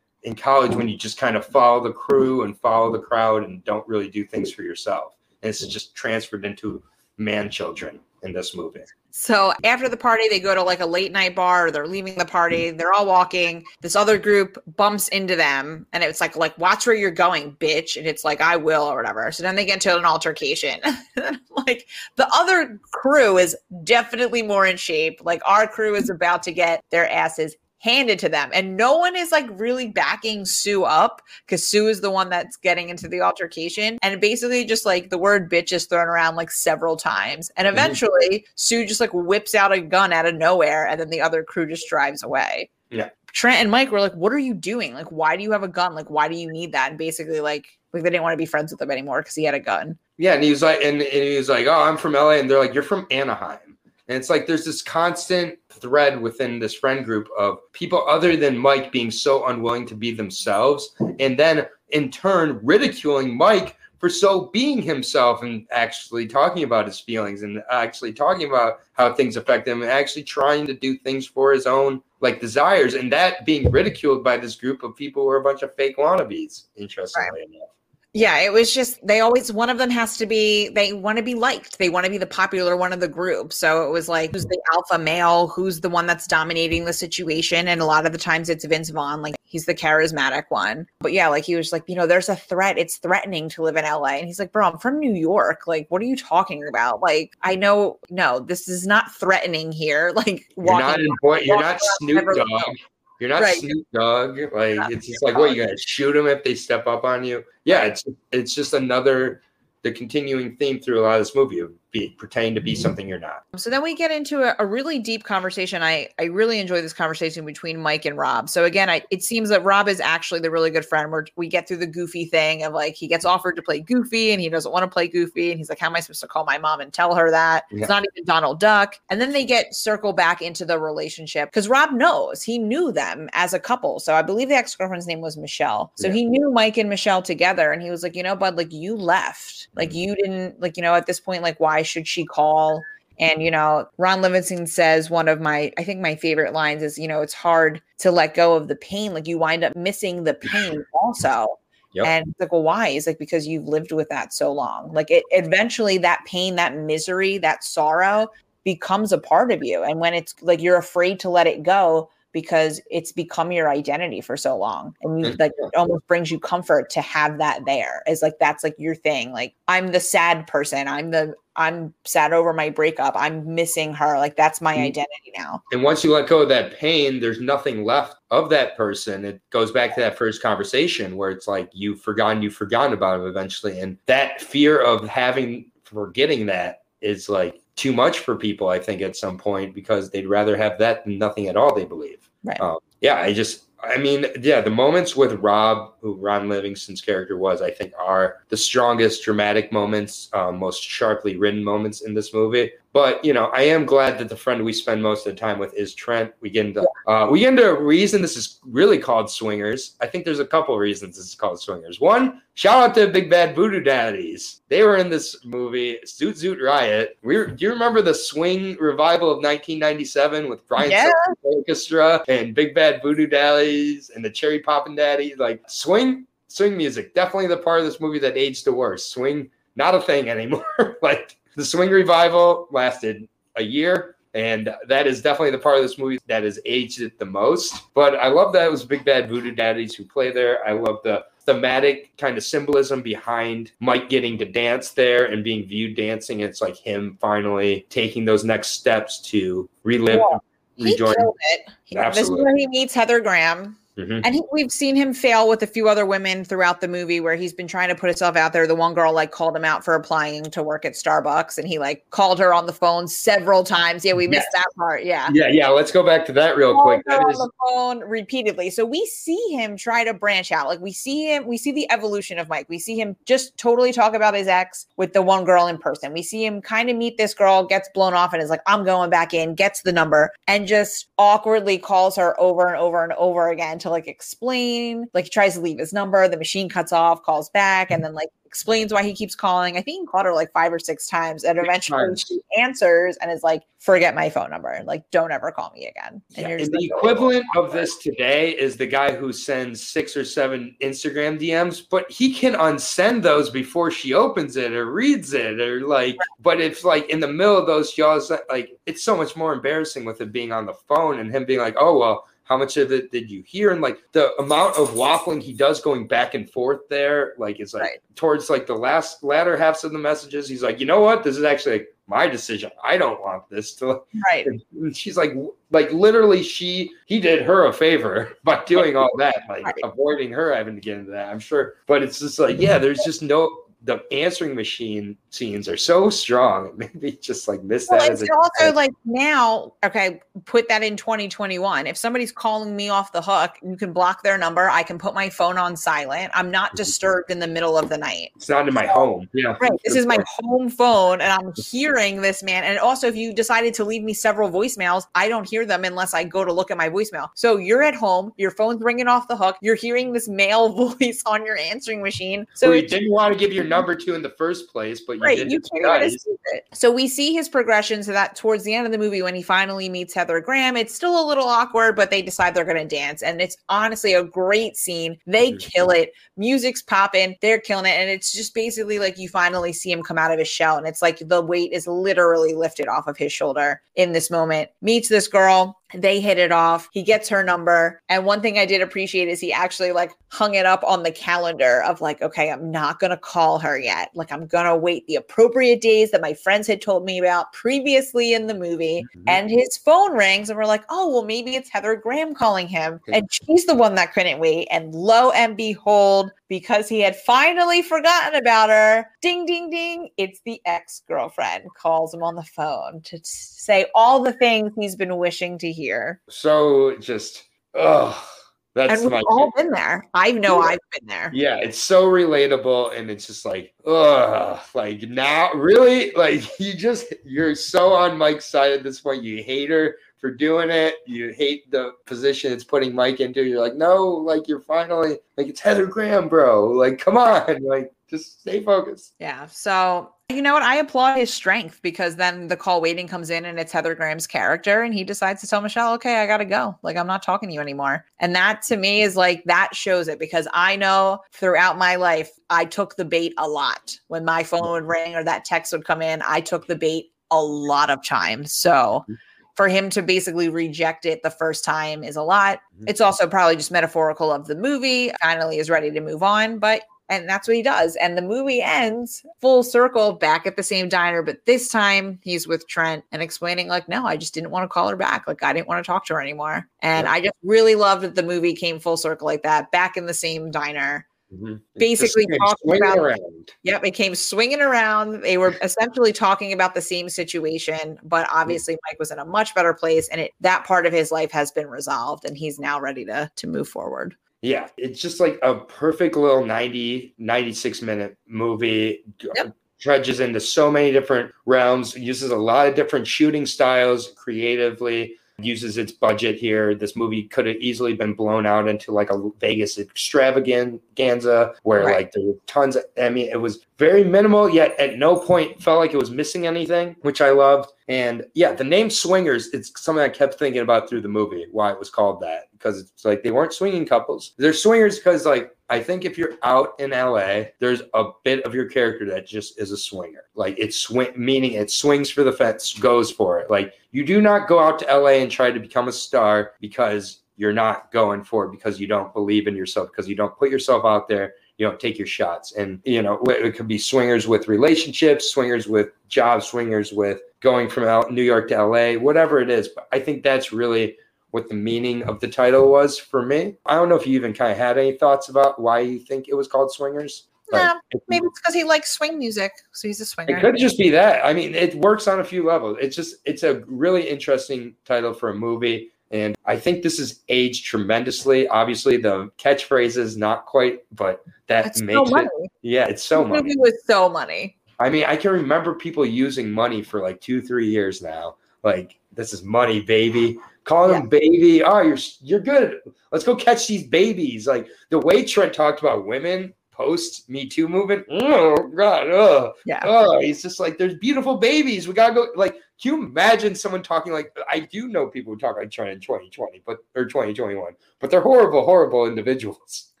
[0.22, 3.62] in college when you just kind of follow the crew and follow the crowd and
[3.64, 5.16] don't really do things for yourself.
[5.42, 6.82] And it's just transferred into
[7.18, 8.80] man children in this movie
[9.16, 11.68] so after the party, they go to like a late night bar.
[11.68, 12.64] Or they're leaving the party.
[12.64, 12.78] Mm-hmm.
[12.78, 13.64] They're all walking.
[13.80, 17.96] This other group bumps into them, and it's like, like, watch where you're going, bitch.
[17.96, 19.30] And it's like, I will, or whatever.
[19.30, 20.80] So then they get into an altercation.
[21.66, 25.20] like the other crew is definitely more in shape.
[25.22, 28.48] Like our crew is about to get their asses handed to them.
[28.54, 32.56] And no one is like really backing Sue up because Sue is the one that's
[32.56, 33.98] getting into the altercation.
[34.00, 37.50] And basically, just like the word bitch is thrown around like several times.
[37.58, 37.76] And mm-hmm.
[37.76, 38.52] eventually, mm-hmm.
[38.54, 40.88] Sue just like whips out a gun out of nowhere.
[40.88, 42.70] And then the other crew just drives away.
[42.90, 43.10] Yeah.
[43.34, 44.94] Trent and Mike were like, What are you doing?
[44.94, 45.94] Like, why do you have a gun?
[45.94, 46.88] Like, why do you need that?
[46.88, 49.44] And basically, like, like they didn't want to be friends with him anymore because he
[49.44, 49.98] had a gun.
[50.16, 52.48] Yeah, and he was like, and, and he was like, "Oh, I'm from LA," and
[52.48, 53.73] they're like, "You're from Anaheim."
[54.08, 58.58] And it's like there's this constant thread within this friend group of people other than
[58.58, 64.50] Mike being so unwilling to be themselves, and then in turn ridiculing Mike for so
[64.52, 69.66] being himself and actually talking about his feelings and actually talking about how things affect
[69.66, 73.70] him and actually trying to do things for his own like desires and that being
[73.70, 77.48] ridiculed by this group of people who are a bunch of fake wannabes interestingly right.
[77.48, 77.68] enough
[78.16, 81.24] yeah, it was just they always one of them has to be they want to
[81.24, 81.78] be liked.
[81.78, 83.52] They want to be the popular one of the group.
[83.52, 87.66] So it was like who's the alpha male, who's the one that's dominating the situation
[87.66, 90.86] and a lot of the times it's Vince Vaughn like he's the charismatic one.
[91.00, 92.78] But yeah, like he was like, you know, there's a threat.
[92.78, 94.14] It's threatening to live in LA.
[94.18, 95.66] And he's like, "Bro, I'm from New York.
[95.66, 97.02] Like what are you talking about?
[97.02, 100.12] Like I know no, this is not threatening here.
[100.24, 102.76] Like you're not in point, you're not Snoop Dogg.
[103.20, 103.56] You're not right.
[103.56, 104.38] Snoop Dogg.
[104.52, 104.88] Like yeah.
[104.90, 107.44] it's just like, what you gotta shoot them if they step up on you.
[107.64, 109.42] Yeah, it's it's just another
[109.82, 112.82] the continuing theme through a lot of this movie of be, pretending to be mm-hmm.
[112.82, 113.44] something you're not.
[113.56, 115.82] So then we get into a, a, really deep conversation.
[115.82, 118.50] I I really enjoy this conversation between Mike and Rob.
[118.50, 121.12] So again, I, it seems that Rob is actually the really good friend.
[121.12, 124.32] Where we get through the goofy thing of like he gets offered to play Goofy
[124.32, 126.26] and he doesn't want to play Goofy, and he's like, "How am I supposed to
[126.26, 127.80] call my mom and tell her that yeah.
[127.80, 131.68] it's not even Donald Duck?" And then they get circle back into the relationship because
[131.68, 134.00] Rob knows he knew them as a couple.
[134.00, 135.92] So I believe the ex girlfriend's name was Michelle.
[135.94, 136.14] So yeah.
[136.14, 138.96] he knew Mike and Michelle together, and he was like, "You know, bud, like you
[138.96, 139.98] left, like mm-hmm.
[139.98, 142.82] you didn't, like you know, at this point, like why should she call?"
[143.18, 146.98] And, you know, Ron Livingston says one of my, I think my favorite lines is,
[146.98, 149.14] you know, it's hard to let go of the pain.
[149.14, 151.46] Like you wind up missing the pain also.
[151.94, 152.06] Yep.
[152.06, 152.88] And it's like, well, why?
[152.88, 154.92] It's like, because you've lived with that so long.
[154.92, 158.26] Like it eventually that pain, that misery, that sorrow
[158.64, 159.84] becomes a part of you.
[159.84, 164.20] And when it's like you're afraid to let it go, because it's become your identity
[164.20, 168.02] for so long and you like it almost brings you comfort to have that there.
[168.06, 172.32] Is like that's like your thing like i'm the sad person i'm the i'm sad
[172.32, 174.86] over my breakup i'm missing her like that's my mm.
[174.86, 175.62] identity now.
[175.72, 179.24] And once you let go of that pain there's nothing left of that person.
[179.24, 183.20] It goes back to that first conversation where it's like you've forgotten you've forgotten about
[183.20, 188.68] him eventually and that fear of having forgetting that is like too much for people,
[188.68, 191.84] I think, at some point because they'd rather have that than nothing at all, they
[191.84, 192.28] believe.
[192.44, 192.60] Right.
[192.60, 197.36] Um, yeah, I just, I mean, yeah, the moments with Rob, who Ron Livingston's character
[197.36, 202.32] was, I think, are the strongest dramatic moments, um, most sharply written moments in this
[202.32, 202.70] movie.
[202.94, 205.58] But you know, I am glad that the friend we spend most of the time
[205.58, 206.32] with is Trent.
[206.40, 209.96] We get into uh, we get into a reason this is really called Swingers.
[210.00, 212.00] I think there's a couple reasons this is called Swingers.
[212.00, 214.60] One, shout out to Big Bad Voodoo Daddies.
[214.68, 217.18] They were in this movie, Zoot Suit Riot.
[217.24, 221.10] We do you remember the swing revival of 1997 with Brian yeah.
[221.42, 225.36] Orchestra and Big Bad Voodoo Daddies and the Cherry Poppin' Daddies?
[225.38, 229.10] Like swing, swing music, definitely the part of this movie that aged the worst.
[229.10, 230.64] Swing, not a thing anymore.
[231.02, 235.98] like the swing revival lasted a year, and that is definitely the part of this
[235.98, 237.94] movie that has aged it the most.
[237.94, 240.66] But I love that it was Big Bad Voodoo Daddies who play there.
[240.66, 245.66] I love the thematic kind of symbolism behind Mike getting to dance there and being
[245.66, 246.40] viewed dancing.
[246.40, 250.20] It's like him finally taking those next steps to relive.
[250.20, 250.38] Yeah.
[250.76, 251.70] He killed it.
[251.96, 252.08] Absolutely.
[252.10, 254.22] This is where he meets Heather Graham Mhm.
[254.24, 257.36] And he, we've seen him fail with a few other women throughout the movie where
[257.36, 258.66] he's been trying to put himself out there.
[258.66, 261.78] The one girl like called him out for applying to work at Starbucks and he
[261.78, 264.04] like called her on the phone several times.
[264.04, 265.04] Yeah, we missed that part.
[265.04, 265.30] Yeah.
[265.32, 265.68] Yeah, yeah.
[265.68, 267.02] Let's go back to that real quick.
[267.06, 268.70] That on is, the phone repeatedly.
[268.70, 270.66] So we see him try to branch out.
[270.66, 272.68] Like we see him, we see the evolution of Mike.
[272.68, 276.12] We see him just totally talk about his ex with the one girl in person.
[276.12, 278.84] We see him kind of meet this girl, gets blown off, and is like, I'm
[278.84, 283.12] going back in, gets the number, and just awkwardly calls her over and over and
[283.12, 285.06] over again to like explain.
[285.14, 288.14] Like he tries to leave his number, the machine cuts off, calls back, and then
[288.14, 289.76] like explains why he keeps calling.
[289.76, 292.24] I think he called her like five or six times, and eventually times.
[292.26, 294.80] she answers and is like, "Forget my phone number.
[294.84, 297.72] Like, don't ever call me again." And Yeah, you're and the like, "Oh, equivalent of
[297.72, 302.54] this today is the guy who sends six or seven Instagram DMs, but he can
[302.54, 306.16] unsend those before she opens it or reads it or like.
[306.40, 310.04] But it's like in the middle of those, y'all like it's so much more embarrassing
[310.04, 312.92] with it being on the phone and him being like, "Oh well." How much of
[312.92, 313.70] it did you hear?
[313.72, 317.72] And like the amount of waffling he does going back and forth there, like it's
[317.74, 317.98] like Right.
[318.16, 321.24] towards like the last latter halves of the messages, he's like, you know what?
[321.24, 322.70] This is actually like my decision.
[322.84, 324.46] I don't want this to right.
[324.46, 325.32] and she's like
[325.70, 329.74] like literally she he did her a favor by doing all that like Right.
[329.82, 333.02] avoiding her having to get into that i'm sure but it's just like yeah there's
[333.04, 338.12] just no the answering machine scenes are so strong maybe just like miss Well, that
[338.12, 341.86] it's also like now, okay, put that in 2021.
[341.86, 344.70] If somebody's calling me off the hook, you can block their number.
[344.70, 346.30] I can put my phone on silent.
[346.34, 346.76] I'm not Mhm.
[346.76, 348.30] disturbed in the middle of the night.
[348.36, 349.72] it's not in my home yeah Right.
[349.84, 352.64] This is my home phone, and I'm hearing this man.
[352.64, 356.14] And also, if you decided to leave me several voicemails, I don't hear them unless
[356.14, 357.28] I go to look at my voicemail.
[357.34, 360.68] So you're at home, your phone's ringing off the hook, you're hearing this male
[360.98, 362.46] voice on your answering machine.
[362.54, 365.14] So so you didn't want to give your number two in the first place but
[365.16, 366.26] you right you can't twice.
[366.52, 366.64] it.
[366.72, 369.42] So we see his progression to that towards the end of the movie when he
[369.42, 370.76] finally meets heather graham.
[370.76, 374.14] It's still a little awkward but they decide they're going to dance and it's honestly
[374.14, 375.18] a great scene.
[375.26, 375.60] They Mhm.
[375.60, 376.12] kill it.
[376.36, 380.18] Music's popping they're killing it and it's just basically like you finally see him come
[380.18, 383.32] out of his shell and it's like the weight is literally lifted off of his
[383.32, 384.70] shoulder in this moment.
[384.82, 386.88] Meets this girl they hit it off.
[386.92, 388.00] He gets her number.
[388.08, 391.12] And one thing i did appreciate is he actually like hung it up on the
[391.12, 394.10] calendar of like okay i'm not going to call her yet.
[394.14, 397.52] Like i'm going to wait the appropriate days that my friends had told me about
[397.52, 399.04] previously in the movie.
[399.16, 399.22] Mhm.
[399.26, 403.00] and his phone rings and we're like oh well maybe it's heather graham calling him.
[403.12, 404.68] And she's the one that couldn't wait.
[404.70, 409.06] And lo and behold because he had finally forgotten about her.
[409.22, 410.10] Ding ding ding.
[410.16, 415.16] It's the ex-girlfriend calls him on the phone to say all the things he's been
[415.16, 416.20] wishing to hear.
[416.28, 418.28] So just oh
[418.74, 420.04] that's and we've all been there.
[420.14, 420.66] I know Yeah.
[420.66, 421.30] i've been there.
[421.32, 427.14] Yeah, it's so relatable, and it's just like, ugh, like now, really, like you just
[427.24, 429.22] you're so on Mike's side at this point.
[429.22, 430.94] You hate her for doing it.
[431.06, 433.44] You hate the position it's putting Mike into.
[433.44, 436.64] You're like, no, like you're finally like it's Heather Graham, bro.
[436.64, 439.16] Like, come on, like just stay focused.
[439.18, 439.44] Yeah.
[439.48, 440.62] So, you know what?
[440.62, 444.26] I applaud his strength because then the call waiting comes in and it's Heather Graham's
[444.26, 446.78] character and he decides to tell Michelle, okay, I got to go.
[446.80, 448.06] Like, I'm not talking to you anymore.
[448.18, 452.30] And that to me is like, that shows it because I know throughout my life,
[452.48, 453.94] I took the bait a lot.
[454.08, 457.10] When my phone would ring or that text would come in, I took the bait
[457.30, 458.54] a lot of times.
[458.54, 458.70] So,
[459.02, 459.14] mm-hmm.
[459.54, 462.60] For him to basically reject it the first time is a lot.
[462.76, 462.84] Mm-hmm.
[462.88, 465.10] It's also probably just metaphorical of the movie.
[465.22, 467.96] Finally is ready to move on, but and that's what he does.
[467.96, 472.48] And the movie ends full circle back at the same diner, but this time he's
[472.48, 475.28] with Trent and explaining, like, no, I just didn't want to call her back.
[475.28, 476.66] Like, I didn't want to talk to her anymore.
[476.80, 477.12] And Yeah.
[477.12, 480.14] I just really loved that the movie came full circle like that, back in the
[480.14, 481.06] same diner.
[481.34, 481.60] Mhm.
[481.76, 483.52] Basically talking about- around.
[483.62, 485.22] Yep, it came swinging around.
[485.22, 489.54] They were essentially talking about the same situation, but obviously Mike was in a much
[489.54, 492.80] better place, and it that part of his life has been resolved, and he's now
[492.80, 494.16] ready to to move forward.
[494.42, 499.04] Yeah, it's just like a perfect little 90, 96 minute movie.
[499.36, 499.54] Yep.
[499.80, 505.78] Trudges into so many different realms, uses a lot of different shooting styles creatively, uses
[505.78, 506.74] its budget here.
[506.74, 511.96] This movie could have easily been blown out into like a Vegas extravaganza where Right.
[511.96, 515.60] like there were tons of, I mean, it was very minimal, yet at no point
[515.60, 517.72] felt like it was missing anything, which I loved.
[517.88, 521.70] And yeah, the name Swingers, it's something I kept thinking about through the movie, why
[521.70, 522.44] it was called that.
[522.52, 524.32] Because it's like they weren't swinging couples.
[524.38, 528.54] They're swingers because, like, I think if you're out in LA, there's a bit of
[528.54, 530.24] your character that just is a swinger.
[530.34, 533.50] Like it's swing, meaning it swings for the fence, goes for it.
[533.50, 537.20] Like you do not go out to LA and try to become a star because
[537.36, 540.50] you're not going for it because you don't believe in yourself, because you don't put
[540.50, 544.26] yourself out there you know take your shots and you know it could be swingers
[544.26, 549.38] with relationships swingers with jobs swingers with going from out new york to la whatever
[549.38, 550.96] it is but i think that's really
[551.34, 553.56] what the meaning of the title was for me.
[553.66, 556.28] I don't know if you even kind of had any thoughts about why you think
[556.28, 557.26] it was called Swingers.
[557.52, 557.74] Yeah,
[558.06, 560.36] maybe it's because he likes swing music, so he's a swinger.
[560.36, 561.26] It could just be that.
[561.26, 562.78] I mean, it works on a few levels.
[562.80, 565.90] It's just it's a really interesting title for a movie.
[566.10, 568.46] And I think this is aged tremendously.
[568.48, 572.28] Obviously, the catchphrase is not quite, but that It's makes so it.
[572.62, 573.42] Yeah, it's so money.
[573.42, 574.56] movie was so money.
[574.78, 578.36] I mean, I can remember people using money for like two, three years now.
[578.62, 580.38] Like, this is money, baby.
[580.64, 581.62] Call them baby.
[581.62, 582.80] Oh, you're you're good.
[583.12, 584.46] Let's go catch these babies.
[584.46, 588.06] Like the way Trent talked about women post Me Too movement.
[588.10, 589.08] Oh God.
[589.08, 589.80] Oh, Yeah.
[589.84, 591.86] oh, he's just like, there's beautiful babies.
[591.86, 592.28] We gotta go.
[592.34, 594.36] Like, can you imagine someone talking like?
[594.50, 598.20] I do know people who talk like Trent in 2020, but or 2021, but they're
[598.20, 599.90] horrible, horrible individuals.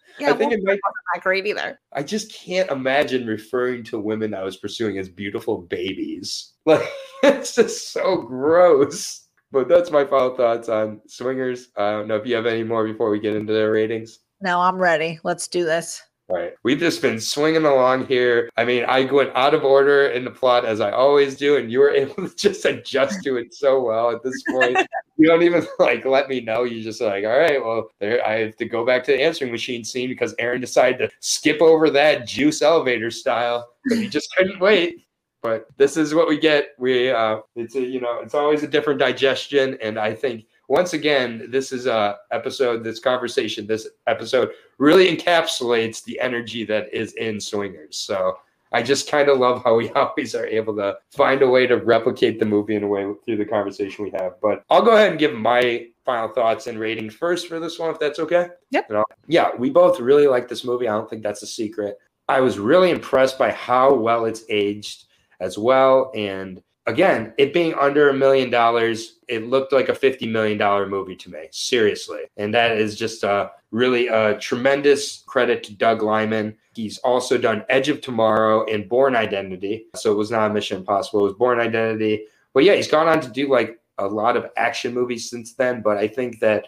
[0.20, 1.80] Yeah, I think well, it might wasn't that great either.
[1.92, 6.52] I just can't imagine referring to women I was pursuing as beautiful babies.
[6.66, 6.88] Like
[7.24, 9.26] it's just so gross.
[9.50, 11.70] But that's my final thoughts on swingers.
[11.76, 14.20] I don't know if you have any more before we get into their ratings.
[14.40, 15.18] No, I'm ready.
[15.24, 16.00] Let's do this.
[16.28, 16.54] Right.
[16.62, 18.48] We've just been swinging along here.
[18.56, 21.70] I mean, I went out of order in the plot as I always do, and
[21.70, 24.78] you were able to just adjust to it so well at this point.
[25.18, 26.64] you don't even like let me know.
[26.64, 29.52] You just like, all right, well, there I have to go back to the answering
[29.52, 33.68] machine scene because Aaron decided to skip over that juice elevator style.
[33.90, 35.06] He just couldn't wait.
[35.42, 36.68] But this is what we get.
[36.78, 39.76] We uh it's a you know, it's always a different digestion.
[39.82, 46.02] And I think once again, this is a episode, this conversation, this episode really encapsulates
[46.04, 47.96] the energy that is in swingers.
[47.96, 48.38] So
[48.72, 51.76] I just kind of love how we always are able to find a way to
[51.76, 54.32] replicate the movie in a way through the conversation we have.
[54.42, 57.90] But I'll go ahead and give my final thoughts and rating first for this one,
[57.90, 58.48] if that's okay.
[58.70, 58.90] Yep.
[59.26, 60.88] Yeah, we both really like this movie.
[60.88, 61.96] I don't think that's a secret.
[62.28, 65.06] I was really impressed by how well it's aged
[65.40, 66.10] as well.
[66.14, 71.16] And again, it being under a million dollars, it looked like a $50 million movie
[71.16, 72.22] to me, seriously.
[72.36, 76.56] And that is just a really a tremendous credit to Doug Liman.
[76.74, 79.86] He's also done Edge of Tomorrow and Bourne Identity.
[79.96, 82.26] So it was not a Mission Impossible, it was Bourne Identity.
[82.52, 85.82] But yeah, he's gone on to do like a lot of action movies since then.
[85.82, 86.66] But I think that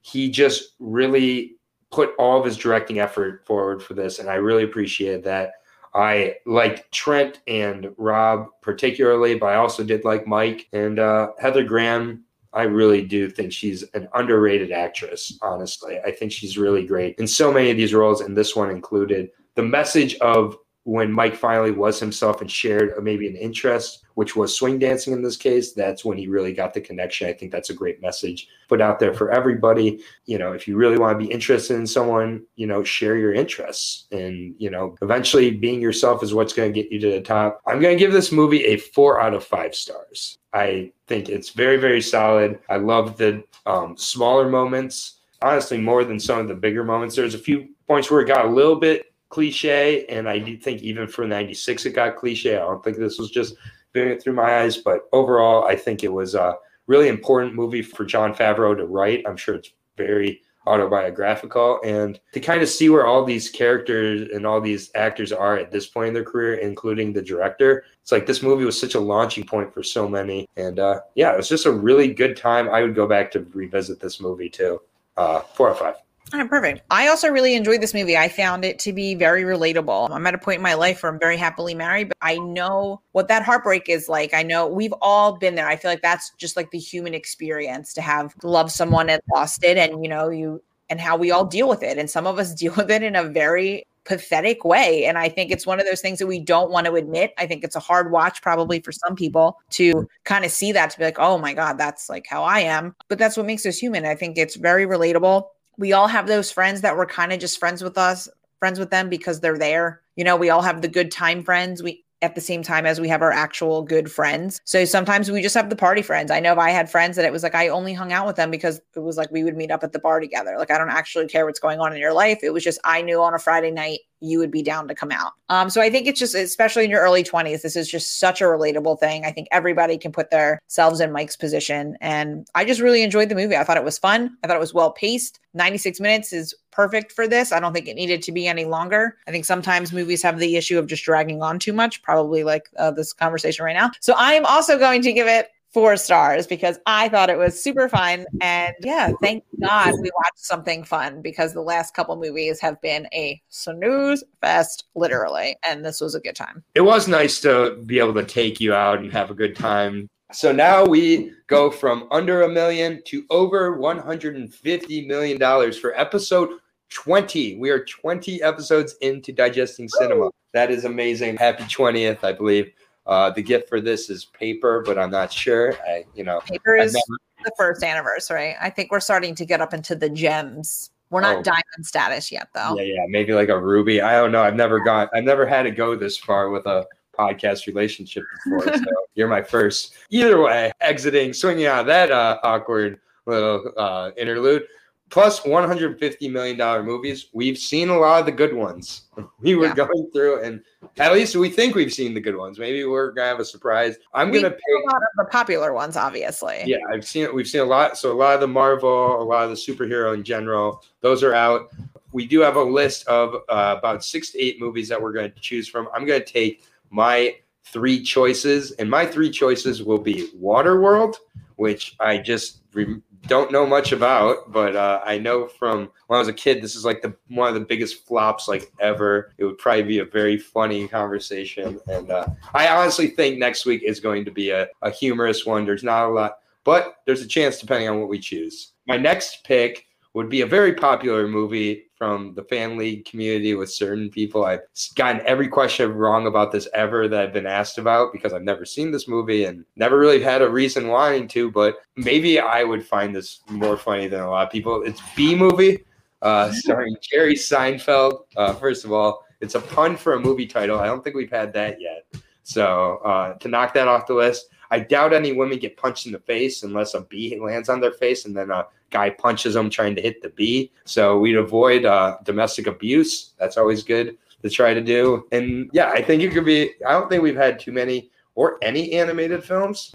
[0.00, 1.56] he just really
[1.90, 4.18] put all of his directing effort forward for this.
[4.18, 5.52] And I really appreciate that.
[5.96, 11.64] I liked Trent and Rob particularly, but I also did like Mike and uh, Heather
[11.64, 12.22] Graham.
[12.52, 15.98] I really do think she's an underrated actress, honestly.
[16.04, 19.30] I think she's really great in so many of these roles, and this one included.
[19.54, 24.56] The message of when Mike finally was himself and shared maybe an interest, which was
[24.56, 27.28] swing dancing in this case, that's when he really got the connection.
[27.28, 30.00] I think that's a great message put out there for everybody.
[30.24, 33.34] You know, if you really want to be interested in someone, you know, share your
[33.34, 34.06] interests.
[34.12, 37.60] And, you know, eventually being yourself is what's going to get you to the top.
[37.66, 40.38] I'm going to give this movie a four out of five stars.
[40.54, 42.58] I think it's very, very solid.
[42.70, 47.16] I love the um, smaller moments, honestly, more than some of the bigger moments.
[47.16, 50.80] There's a few points where it got a little bit cliche, and I do think
[50.80, 52.56] even for 96 it got cliche.
[52.56, 53.54] I don't think this was just
[53.96, 58.04] it through my eyes, but overall, I think it was a really important movie for
[58.04, 59.24] Jon Favreau to write.
[59.26, 61.80] I'm sure it's very autobiographical.
[61.84, 65.70] And to kind of see where all these characters and all these actors are at
[65.70, 69.00] this point in their career including the director it's like this movie was such a
[69.00, 70.48] launching point for so many.
[70.56, 72.68] And uh yeah it was just a really good time.
[72.68, 74.80] I would go back to revisit this movie too
[75.16, 75.94] uh four out of five
[76.32, 76.82] All right, perfect.
[76.90, 78.16] I also really enjoyed this movie.
[78.16, 80.10] I found it to be very relatable.
[80.10, 83.00] I'm at a point in my life where I'm very happily married, but I know
[83.12, 84.34] what that heartbreak is like.
[84.34, 85.68] I know we've all been there.
[85.68, 89.62] I feel like that's just like the human experience to have loved someone and lost
[89.62, 90.60] it, and you know, you
[90.90, 91.96] and how we all deal with it.
[91.96, 95.04] And some of us deal with it in a very pathetic way.
[95.04, 97.34] And I think it's one of those things that we don't want to admit.
[97.38, 100.90] I think it's a hard watch, probably for some people, to kind of see that
[100.90, 102.94] to be like, oh my God, that's like how I am.
[103.08, 104.06] But that's what makes us human.
[104.06, 105.44] I think it's very relatable
[105.78, 108.90] we all have those friends that were kind of just friends with us, friends with
[108.90, 110.00] them because they're there.
[110.16, 111.82] You know, we all have the good time friends.
[111.82, 114.60] We at the same time as we have our actual good friends.
[114.64, 116.30] So sometimes we just have the party friends.
[116.30, 118.36] I know if I had friends that it was like I only hung out with
[118.36, 120.56] them because it was like we would meet up at the bar together.
[120.58, 122.38] Like I don't actually care what's going on in your life.
[122.42, 125.10] It was just I knew on a Friday night you would be down to come
[125.10, 125.32] out.
[125.48, 128.40] Um, so I think it's just, especially in your early 20s, this is just such
[128.40, 129.24] a relatable thing.
[129.24, 131.96] I think everybody can put themselves in Mike's position.
[132.00, 133.56] And I just really enjoyed the movie.
[133.56, 134.36] I thought it was fun.
[134.42, 135.40] I thought it was well paced.
[135.54, 137.52] 96 minutes is perfect for this.
[137.52, 139.16] I don't think it needed to be any longer.
[139.26, 142.68] I think sometimes movies have the issue of just dragging on too much, probably like
[142.76, 143.90] uh, this conversation right now.
[144.00, 147.62] So I am also going to give it four stars because I thought it was
[147.62, 148.24] super fun.
[148.40, 153.06] And yeah, thank God we watched something fun because the last couple movies have been
[153.12, 155.54] a snooze fest, literally.
[155.68, 156.64] And this was a good time.
[156.74, 160.08] it was nice to be able to take you out and have a good time
[160.32, 166.48] So now we go from under a million to over 150 million dollars for episode
[166.88, 167.58] 20.
[167.58, 170.30] We are 20 episodes into digesting cinema.
[170.54, 171.36] That is amazing.
[171.36, 172.72] Happy 20th, I believe.
[173.06, 175.74] Uh, the gift for this is paper, but I'm not sure.
[175.88, 178.56] I, you know, Paper is never- the first anniversary.
[178.60, 180.90] I think we're starting to get up into the gems.
[181.10, 181.42] We're not Oh.
[181.42, 182.76] diamond status yet, though.
[182.76, 184.00] yeah, yeah, maybe like a ruby.
[184.00, 184.42] I don't know.
[184.42, 185.08] I've never gone.
[185.14, 186.84] I've never had to go this far with a
[187.16, 188.74] podcast relationship before.
[188.76, 188.84] so
[189.14, 189.94] you're my first.
[190.10, 194.64] Either way, exiting, swinging out of that uh, awkward little uh, interlude.
[195.08, 197.28] Plus 150 million dollar movies.
[197.32, 199.02] We've seen a lot of the good ones.
[199.40, 199.74] We were Yeah.
[199.74, 200.60] going through, and
[200.98, 202.58] at least we think we've seen the good ones.
[202.58, 203.96] Maybe we're gonna have a surprise.
[204.12, 204.60] I'm We gonna pick.
[204.82, 206.62] a lot of the popular ones, obviously.
[206.66, 207.32] Yeah, I've seen it.
[207.32, 207.96] We've seen a lot.
[207.96, 211.34] So a lot of the Marvel, a lot of the superhero in general, those are
[211.34, 211.70] out.
[212.12, 215.30] We do have a list of uh, about six to eight movies that we're going
[215.30, 215.88] to choose from.
[215.94, 221.16] I'm going to take my three choices, and my three choices will be Waterworld,
[221.56, 226.20] which I just re- don't know much about, but uh, I know from when I
[226.20, 229.32] was a kid, this is like the one of the biggest flops like ever.
[229.38, 233.82] It would probably be a very funny conversation, and uh, I honestly think next week
[233.82, 235.64] is going to be a, a humorous one.
[235.64, 238.72] There's not a lot, but there's a chance depending on what we choose.
[238.86, 244.10] My next pick would be a very popular movie from the family community with certain
[244.10, 244.44] people.
[244.44, 244.60] I've
[244.94, 248.64] gotten every question wrong about this ever that I've been asked about because I've never
[248.64, 252.86] seen this movie and never really had a reason wanting to, but maybe I would
[252.86, 254.82] find this more funny than a lot of people.
[254.82, 255.84] It's B movie,
[256.22, 258.24] uh, starring Jerry Seinfeld.
[258.36, 260.78] Uh, first of all, it's a pun for a movie title.
[260.78, 262.06] I don't think we've had that yet.
[262.42, 266.12] So uh, to knock that off the list, I doubt any women get punched in
[266.12, 269.68] the face unless a bee lands on their face and then a guy punches him
[269.70, 270.72] trying to hit the bee.
[270.84, 273.32] So we'd avoid uh, domestic abuse.
[273.38, 275.26] That's always good to try to do.
[275.32, 276.74] And yeah, I think it could be.
[276.86, 279.92] I don't think we've had too many or any animated films.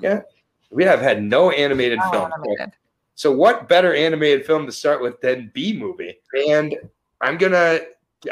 [0.00, 0.22] Yeah,
[0.70, 2.32] we have had no animated Oh, films.
[2.36, 2.72] animated.
[3.14, 6.18] So what better animated film to start with than B movie?
[6.48, 6.76] And
[7.20, 7.80] I'm gonna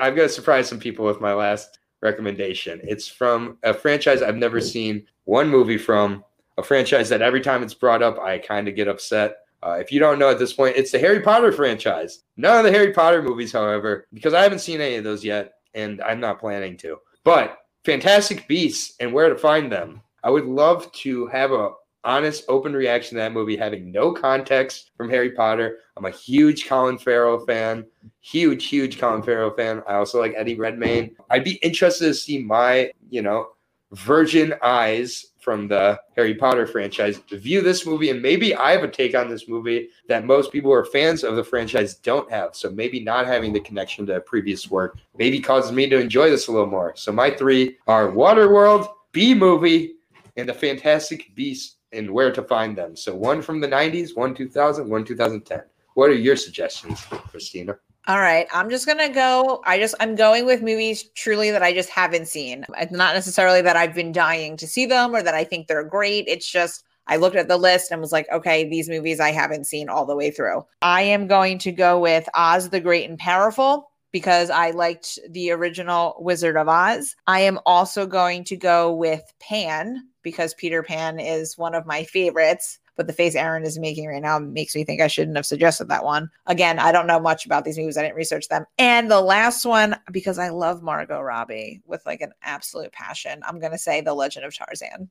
[0.01, 2.81] I'm gonna surprise some people with my last recommendation.
[2.85, 6.25] It's from a franchise I've never seen one movie from,
[6.57, 9.39] a franchise that every time it's brought up, I kind of get upset.
[9.63, 12.23] Uh, if you don't know at this point, it's the Harry Potter franchise.
[12.37, 15.55] None of the Harry Potter movies, however, because I haven't seen any of those yet,
[15.75, 16.99] and I'm not planning to.
[17.25, 20.01] But Fantastic Beasts and Where to Find Them.
[20.23, 21.71] I would love to have a
[22.05, 25.79] honest, open reaction to that movie, having no context from Harry Potter.
[25.97, 27.85] I'm a huge Colin Farrell fan,
[28.21, 29.83] huge, huge Colin Farrell fan.
[29.89, 31.15] I also like Eddie Redmayne.
[31.31, 33.49] I'd be interested to see my, you know,
[33.93, 38.85] virgin eyes from the Harry Potter franchise to view this movie, and maybe I have
[38.85, 42.31] a take on this movie that most people who are fans of the franchise don't
[42.31, 42.55] have.
[42.55, 46.49] So maybe not having the connection to previous work maybe causes me to enjoy this
[46.49, 46.93] a little more.
[46.97, 49.95] So my three are Waterworld, B movie,
[50.37, 52.95] and the Fantastic Beasts and where to find them.
[52.95, 55.63] So one from the 90s, one 2000, one 2010.
[55.95, 57.79] What are your suggestions, Christina?
[58.09, 59.61] All right, I'm just gonna go.
[59.67, 62.65] I just I'm going with movies truly that I just haven't seen.
[62.79, 65.85] It's not necessarily that I've been dying to see them or that I think they're
[65.85, 66.25] great.
[66.27, 69.67] It's just I looked at the list and was like, okay, these movies I haven't
[69.67, 70.65] seen all the way through.
[70.81, 75.51] I am going to go with Oz the Great and Powerful because I liked the
[75.51, 77.15] original Wizard of Oz.
[77.27, 82.05] I am also going to go with Pan because Peter Pan is one of my
[82.05, 85.47] favorites but the face Aaron is making right now makes me think I shouldn't have
[85.47, 86.29] suggested that one.
[86.47, 87.97] Again, I don't know much about these movies.
[87.97, 88.67] I didn't research them.
[88.77, 93.61] And the last one, because I love Margot Robbie with like an absolute passion, I'm
[93.61, 95.09] going to say The Legend of Tarzan.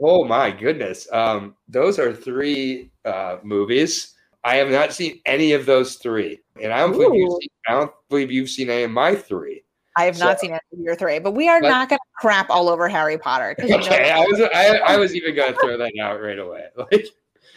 [0.00, 1.08] Oh my goodness.
[1.10, 4.14] Um, those are three uh, movies.
[4.44, 6.40] I have not seen any of those three.
[6.60, 9.63] And I don't believe you've seen, I don't believe you've seen any of my three.
[9.96, 11.98] I have not So- seen any of your three, but we are But- not going
[11.98, 13.54] to crap all over Harry Potter.
[13.54, 16.38] 'cause you know- Okay, I was I, I was even gonna throw that out right
[16.38, 16.64] away.
[16.76, 17.06] Like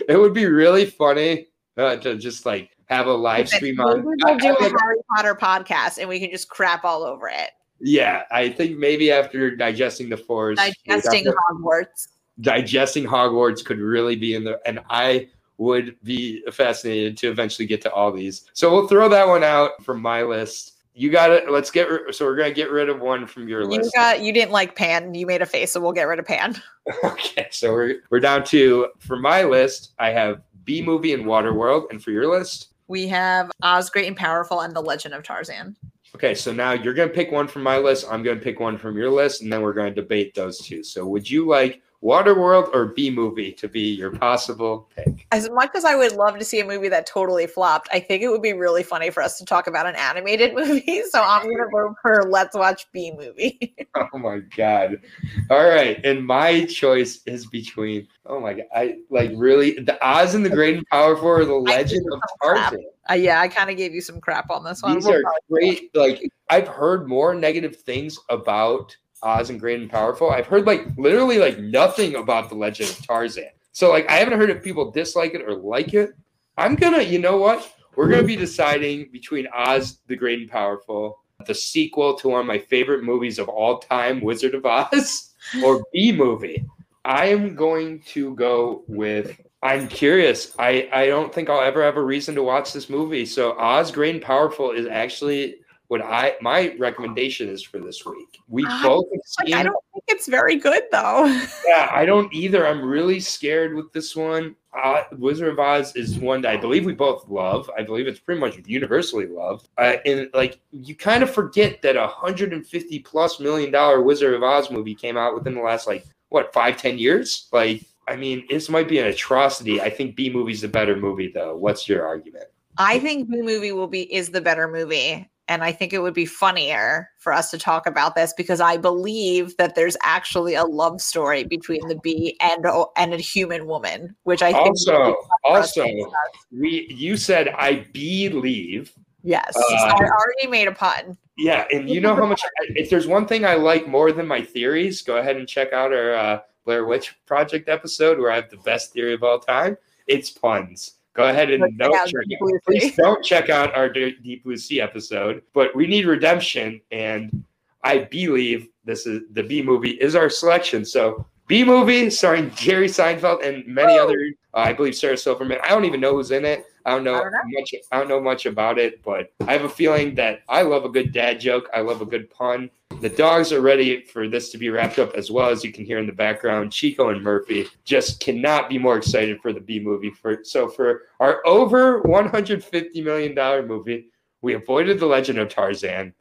[0.08, 4.04] it would be really funny uh, to just like have a live stream on.
[4.04, 4.40] We'll do I a
[4.82, 7.52] Harry Potter podcast and we can just crap all over it.
[7.80, 12.08] yeah, I think maybe after digesting the forest, Digesting Hogwarts.
[12.42, 15.28] digesting Hogwarts could really be in there, and I
[15.58, 18.46] would be fascinated to eventually get to all these.
[18.54, 20.74] So we'll throw that one out from my list.
[20.98, 21.50] You got it.
[21.52, 21.90] Let's get.
[21.92, 23.86] ri- So we're gonna get rid of one from your list.
[23.86, 25.14] You got you didn't like Pan.
[25.14, 26.56] You made a face, so we'll get rid of Pan.
[27.04, 29.92] Okay, so we're we're down to for my list.
[30.00, 32.70] I have B movie and Waterworld, and for your list.
[32.88, 35.76] We have Oz Great and Powerful and The Legend of Tarzan.
[36.16, 38.06] Okay, so now you're gonna pick one from my list.
[38.10, 40.82] I'm gonna pick one from your list, and then we're gonna debate those two.
[40.84, 45.26] So would you like Waterworld or B movie to be your possible pick?
[45.32, 48.22] As much as I would love to see a movie that totally flopped, I think
[48.22, 51.02] it would be really funny for us to talk about an animated movie.
[51.10, 53.76] So I'm going to vote for Let's Watch B movie.
[53.96, 55.02] oh my god!
[55.50, 58.08] All right, and my choice is between.
[58.28, 58.66] Oh my god!
[58.76, 62.86] I like really the Oz and the Great and Powerful or the Legend of Tarzan.
[63.10, 64.96] Uh, yeah, I kind of gave you some crap on this one.
[64.96, 65.96] These are great.
[65.96, 70.30] Like I've heard more negative things about Oz and Great and Powerful.
[70.30, 73.50] I've heard like literally like nothing about the Legend of Tarzan.
[73.72, 76.12] So like I haven't heard if people dislike it or like it.
[76.58, 77.74] I'm gonna, you know what?
[77.96, 82.48] We're gonna be deciding between Oz the Great and Powerful, the sequel to one of
[82.48, 86.66] my favorite movies of all time, Wizard of Oz, or B movie.
[87.06, 90.54] I am going to go with I'm curious.
[90.60, 93.26] I, I don't think I'll ever have a reason to watch this movie.
[93.26, 95.58] So Oz Great and Powerful is actually
[95.88, 98.40] what I my recommendation is for this week.
[98.48, 101.26] We I- both Like, seen, I don't think it's very good though.
[101.68, 102.68] yeah, I don't either.
[102.68, 104.56] I'm really scared with this one.
[104.74, 107.70] Uh, Wizard of Oz is one that I believe we both love.
[107.76, 109.70] I believe it's pretty much universally loved.
[109.78, 114.44] Uh, and like you kind of forget that a 150 plus million dollar Wizard of
[114.44, 117.48] Oz movie came out within the last like what five ten years.
[117.52, 119.82] Like I mean, this might be an atrocity.
[119.82, 121.56] I think B movie's the better movie though.
[121.56, 122.46] What's your argument?
[122.78, 125.30] I think B movie will be is the better movie.
[125.50, 128.76] And I think it would be funnier for us to talk about this because I
[128.78, 132.66] believe that there's actually a love story between the bee and
[132.98, 136.12] and a human woman, which I think Also, fun for us to also,
[136.52, 138.94] we you said I believe.
[139.24, 141.18] yes, uh, I already made a pun.
[141.38, 144.42] Yeah, and you know how much if there's one thing I like more than my
[144.42, 148.50] theories, go ahead and check out our uh, Blair Witch Project episode where I have
[148.50, 149.78] the best theory of all time.
[150.08, 150.97] It's puns.
[151.18, 154.80] Go ahead and Check out check Deep Please don't check out our Deep Blue Sea
[154.80, 157.44] episode, but we need redemption, and
[157.84, 160.86] I believe this is the B movie is our selection.
[160.86, 164.00] So B movie starring Jerry Seinfeld and many Woo!
[164.00, 164.34] other.
[164.54, 165.58] Uh, I believe Sarah Silverman.
[165.64, 166.66] I don't even know who's in it.
[166.88, 167.42] I don't know, I don't know.
[167.60, 167.76] much.
[167.92, 170.90] I don't know much about it, but I have a feeling that I love a
[170.90, 171.70] good dad joke.
[171.74, 172.70] I love a good pun.
[173.02, 175.84] The dogs are ready for this to be wrapped up, as well as you can
[175.84, 176.72] hear in the background.
[176.72, 180.12] Chico and Murphy just cannot be more excited for the B movie.
[180.12, 184.08] For so for our over 150 million dollar movie,
[184.42, 186.14] we avoided the Legend of Tarzan.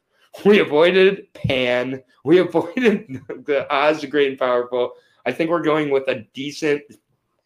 [0.43, 2.03] We avoided Pan.
[2.25, 4.91] We avoided the Oz the Great and Powerful.
[5.25, 6.83] I think we're going with a decent,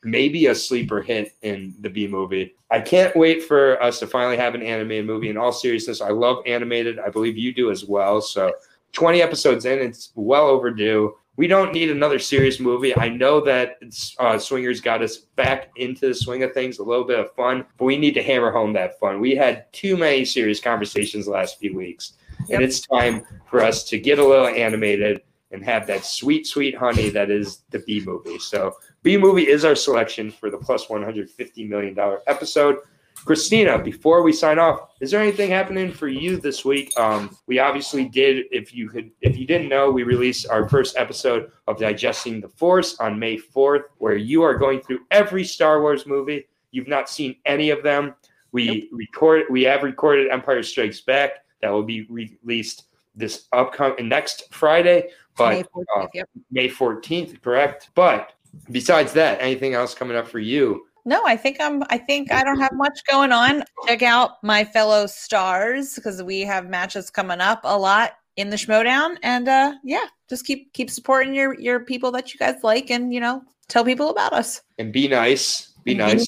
[0.03, 2.55] maybe a sleeper hit in the B movie.
[2.69, 5.29] I can't wait for us to finally have an animated movie.
[5.29, 6.99] In all seriousness, I love animated.
[6.99, 8.21] I believe you do as well.
[8.21, 8.53] So
[8.93, 11.15] 20 episodes in, it's well overdue.
[11.37, 12.95] We don't need another serious movie.
[12.97, 13.77] I know that
[14.19, 17.65] uh, Swingers got us back into the swing of things, a little bit of fun,
[17.77, 19.19] but we need to hammer home that fun.
[19.19, 22.13] We had too many serious conversations the last few weeks,
[22.47, 22.49] Yep.
[22.49, 25.21] and it's time for us to get a little animated
[25.51, 28.39] and have that sweet, sweet honey that is the B movie.
[28.39, 31.97] So, B movie is our selection for the plus $150 million
[32.27, 32.77] episode.
[33.15, 36.97] Christina, before we sign off, is there anything happening for you this week?
[36.97, 38.45] Um, we obviously did.
[38.51, 42.49] If you could, if you didn't know, we released our first episode of Digesting the
[42.49, 46.47] Force on May fourth, where you are going through every Star Wars movie.
[46.71, 48.15] You've not seen any of them.
[48.53, 49.43] We record.
[49.49, 51.45] We have recorded Empire Strikes Back.
[51.61, 56.29] That will be released this upcoming next Friday, but May 14th, uh, yep.
[56.49, 57.89] May fourteenth, correct?
[57.93, 58.33] But
[58.69, 60.85] besides that, anything else coming up for you?
[61.05, 63.63] No, I think I'm I think I don't have much going on.
[63.87, 68.55] Check out my fellow stars because we have matches coming up a lot in the
[68.55, 69.17] Schmoedown.
[69.23, 73.13] And uh yeah, just keep keep supporting your your people that you guys like and
[73.13, 74.61] you know, tell people about us.
[74.77, 75.73] and be nice.
[75.83, 76.27] Be nice.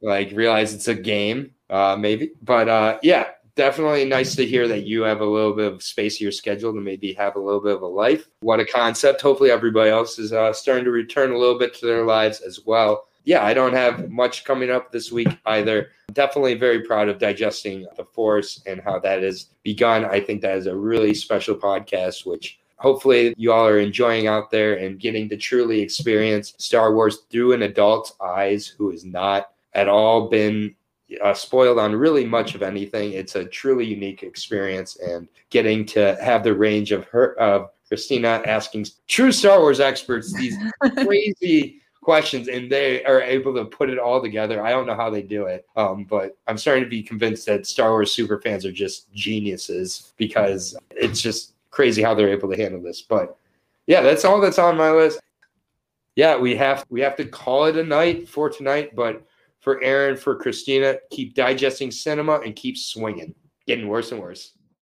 [0.00, 2.30] like realize it's a game, uh, maybe.
[2.42, 6.20] But uh, yeah, definitely nice to hear that you have a little bit of space
[6.20, 8.28] in your schedule to maybe have a little bit of a life.
[8.40, 9.20] What a concept.
[9.20, 12.60] Hopefully, everybody else is uh, starting to return a little bit to their lives as
[12.64, 13.08] well.
[13.24, 15.90] Yeah, I don't have much coming up this week either.
[16.12, 20.04] Definitely very proud of digesting the force and how that has begun.
[20.04, 24.50] I think that is a really special podcast, which hopefully you all are enjoying out
[24.50, 29.52] there and getting to truly experience Star Wars through an adult's eyes who has not
[29.74, 30.74] at all been
[31.20, 33.12] uh, spoiled on really much of anything.
[33.12, 38.42] It's a truly unique experience, and getting to have the range of her of Christina
[38.46, 40.56] asking true Star Wars experts these
[41.04, 44.64] crazy questions, and they are able to put it all together.
[44.64, 47.66] I don't know how they do it, um, but I'm starting to be convinced that
[47.66, 52.56] Star Wars super fans are just geniuses because it's just crazy how they're able to
[52.56, 53.02] handle this.
[53.02, 53.36] But
[53.86, 55.20] yeah, that's all that's on my list.
[56.16, 59.24] Yeah, we have we have to call it a night for tonight, but
[59.62, 63.34] for Aaron, for Christina, keep digesting cinema and keep swinging.
[63.66, 64.52] Getting worse and worse.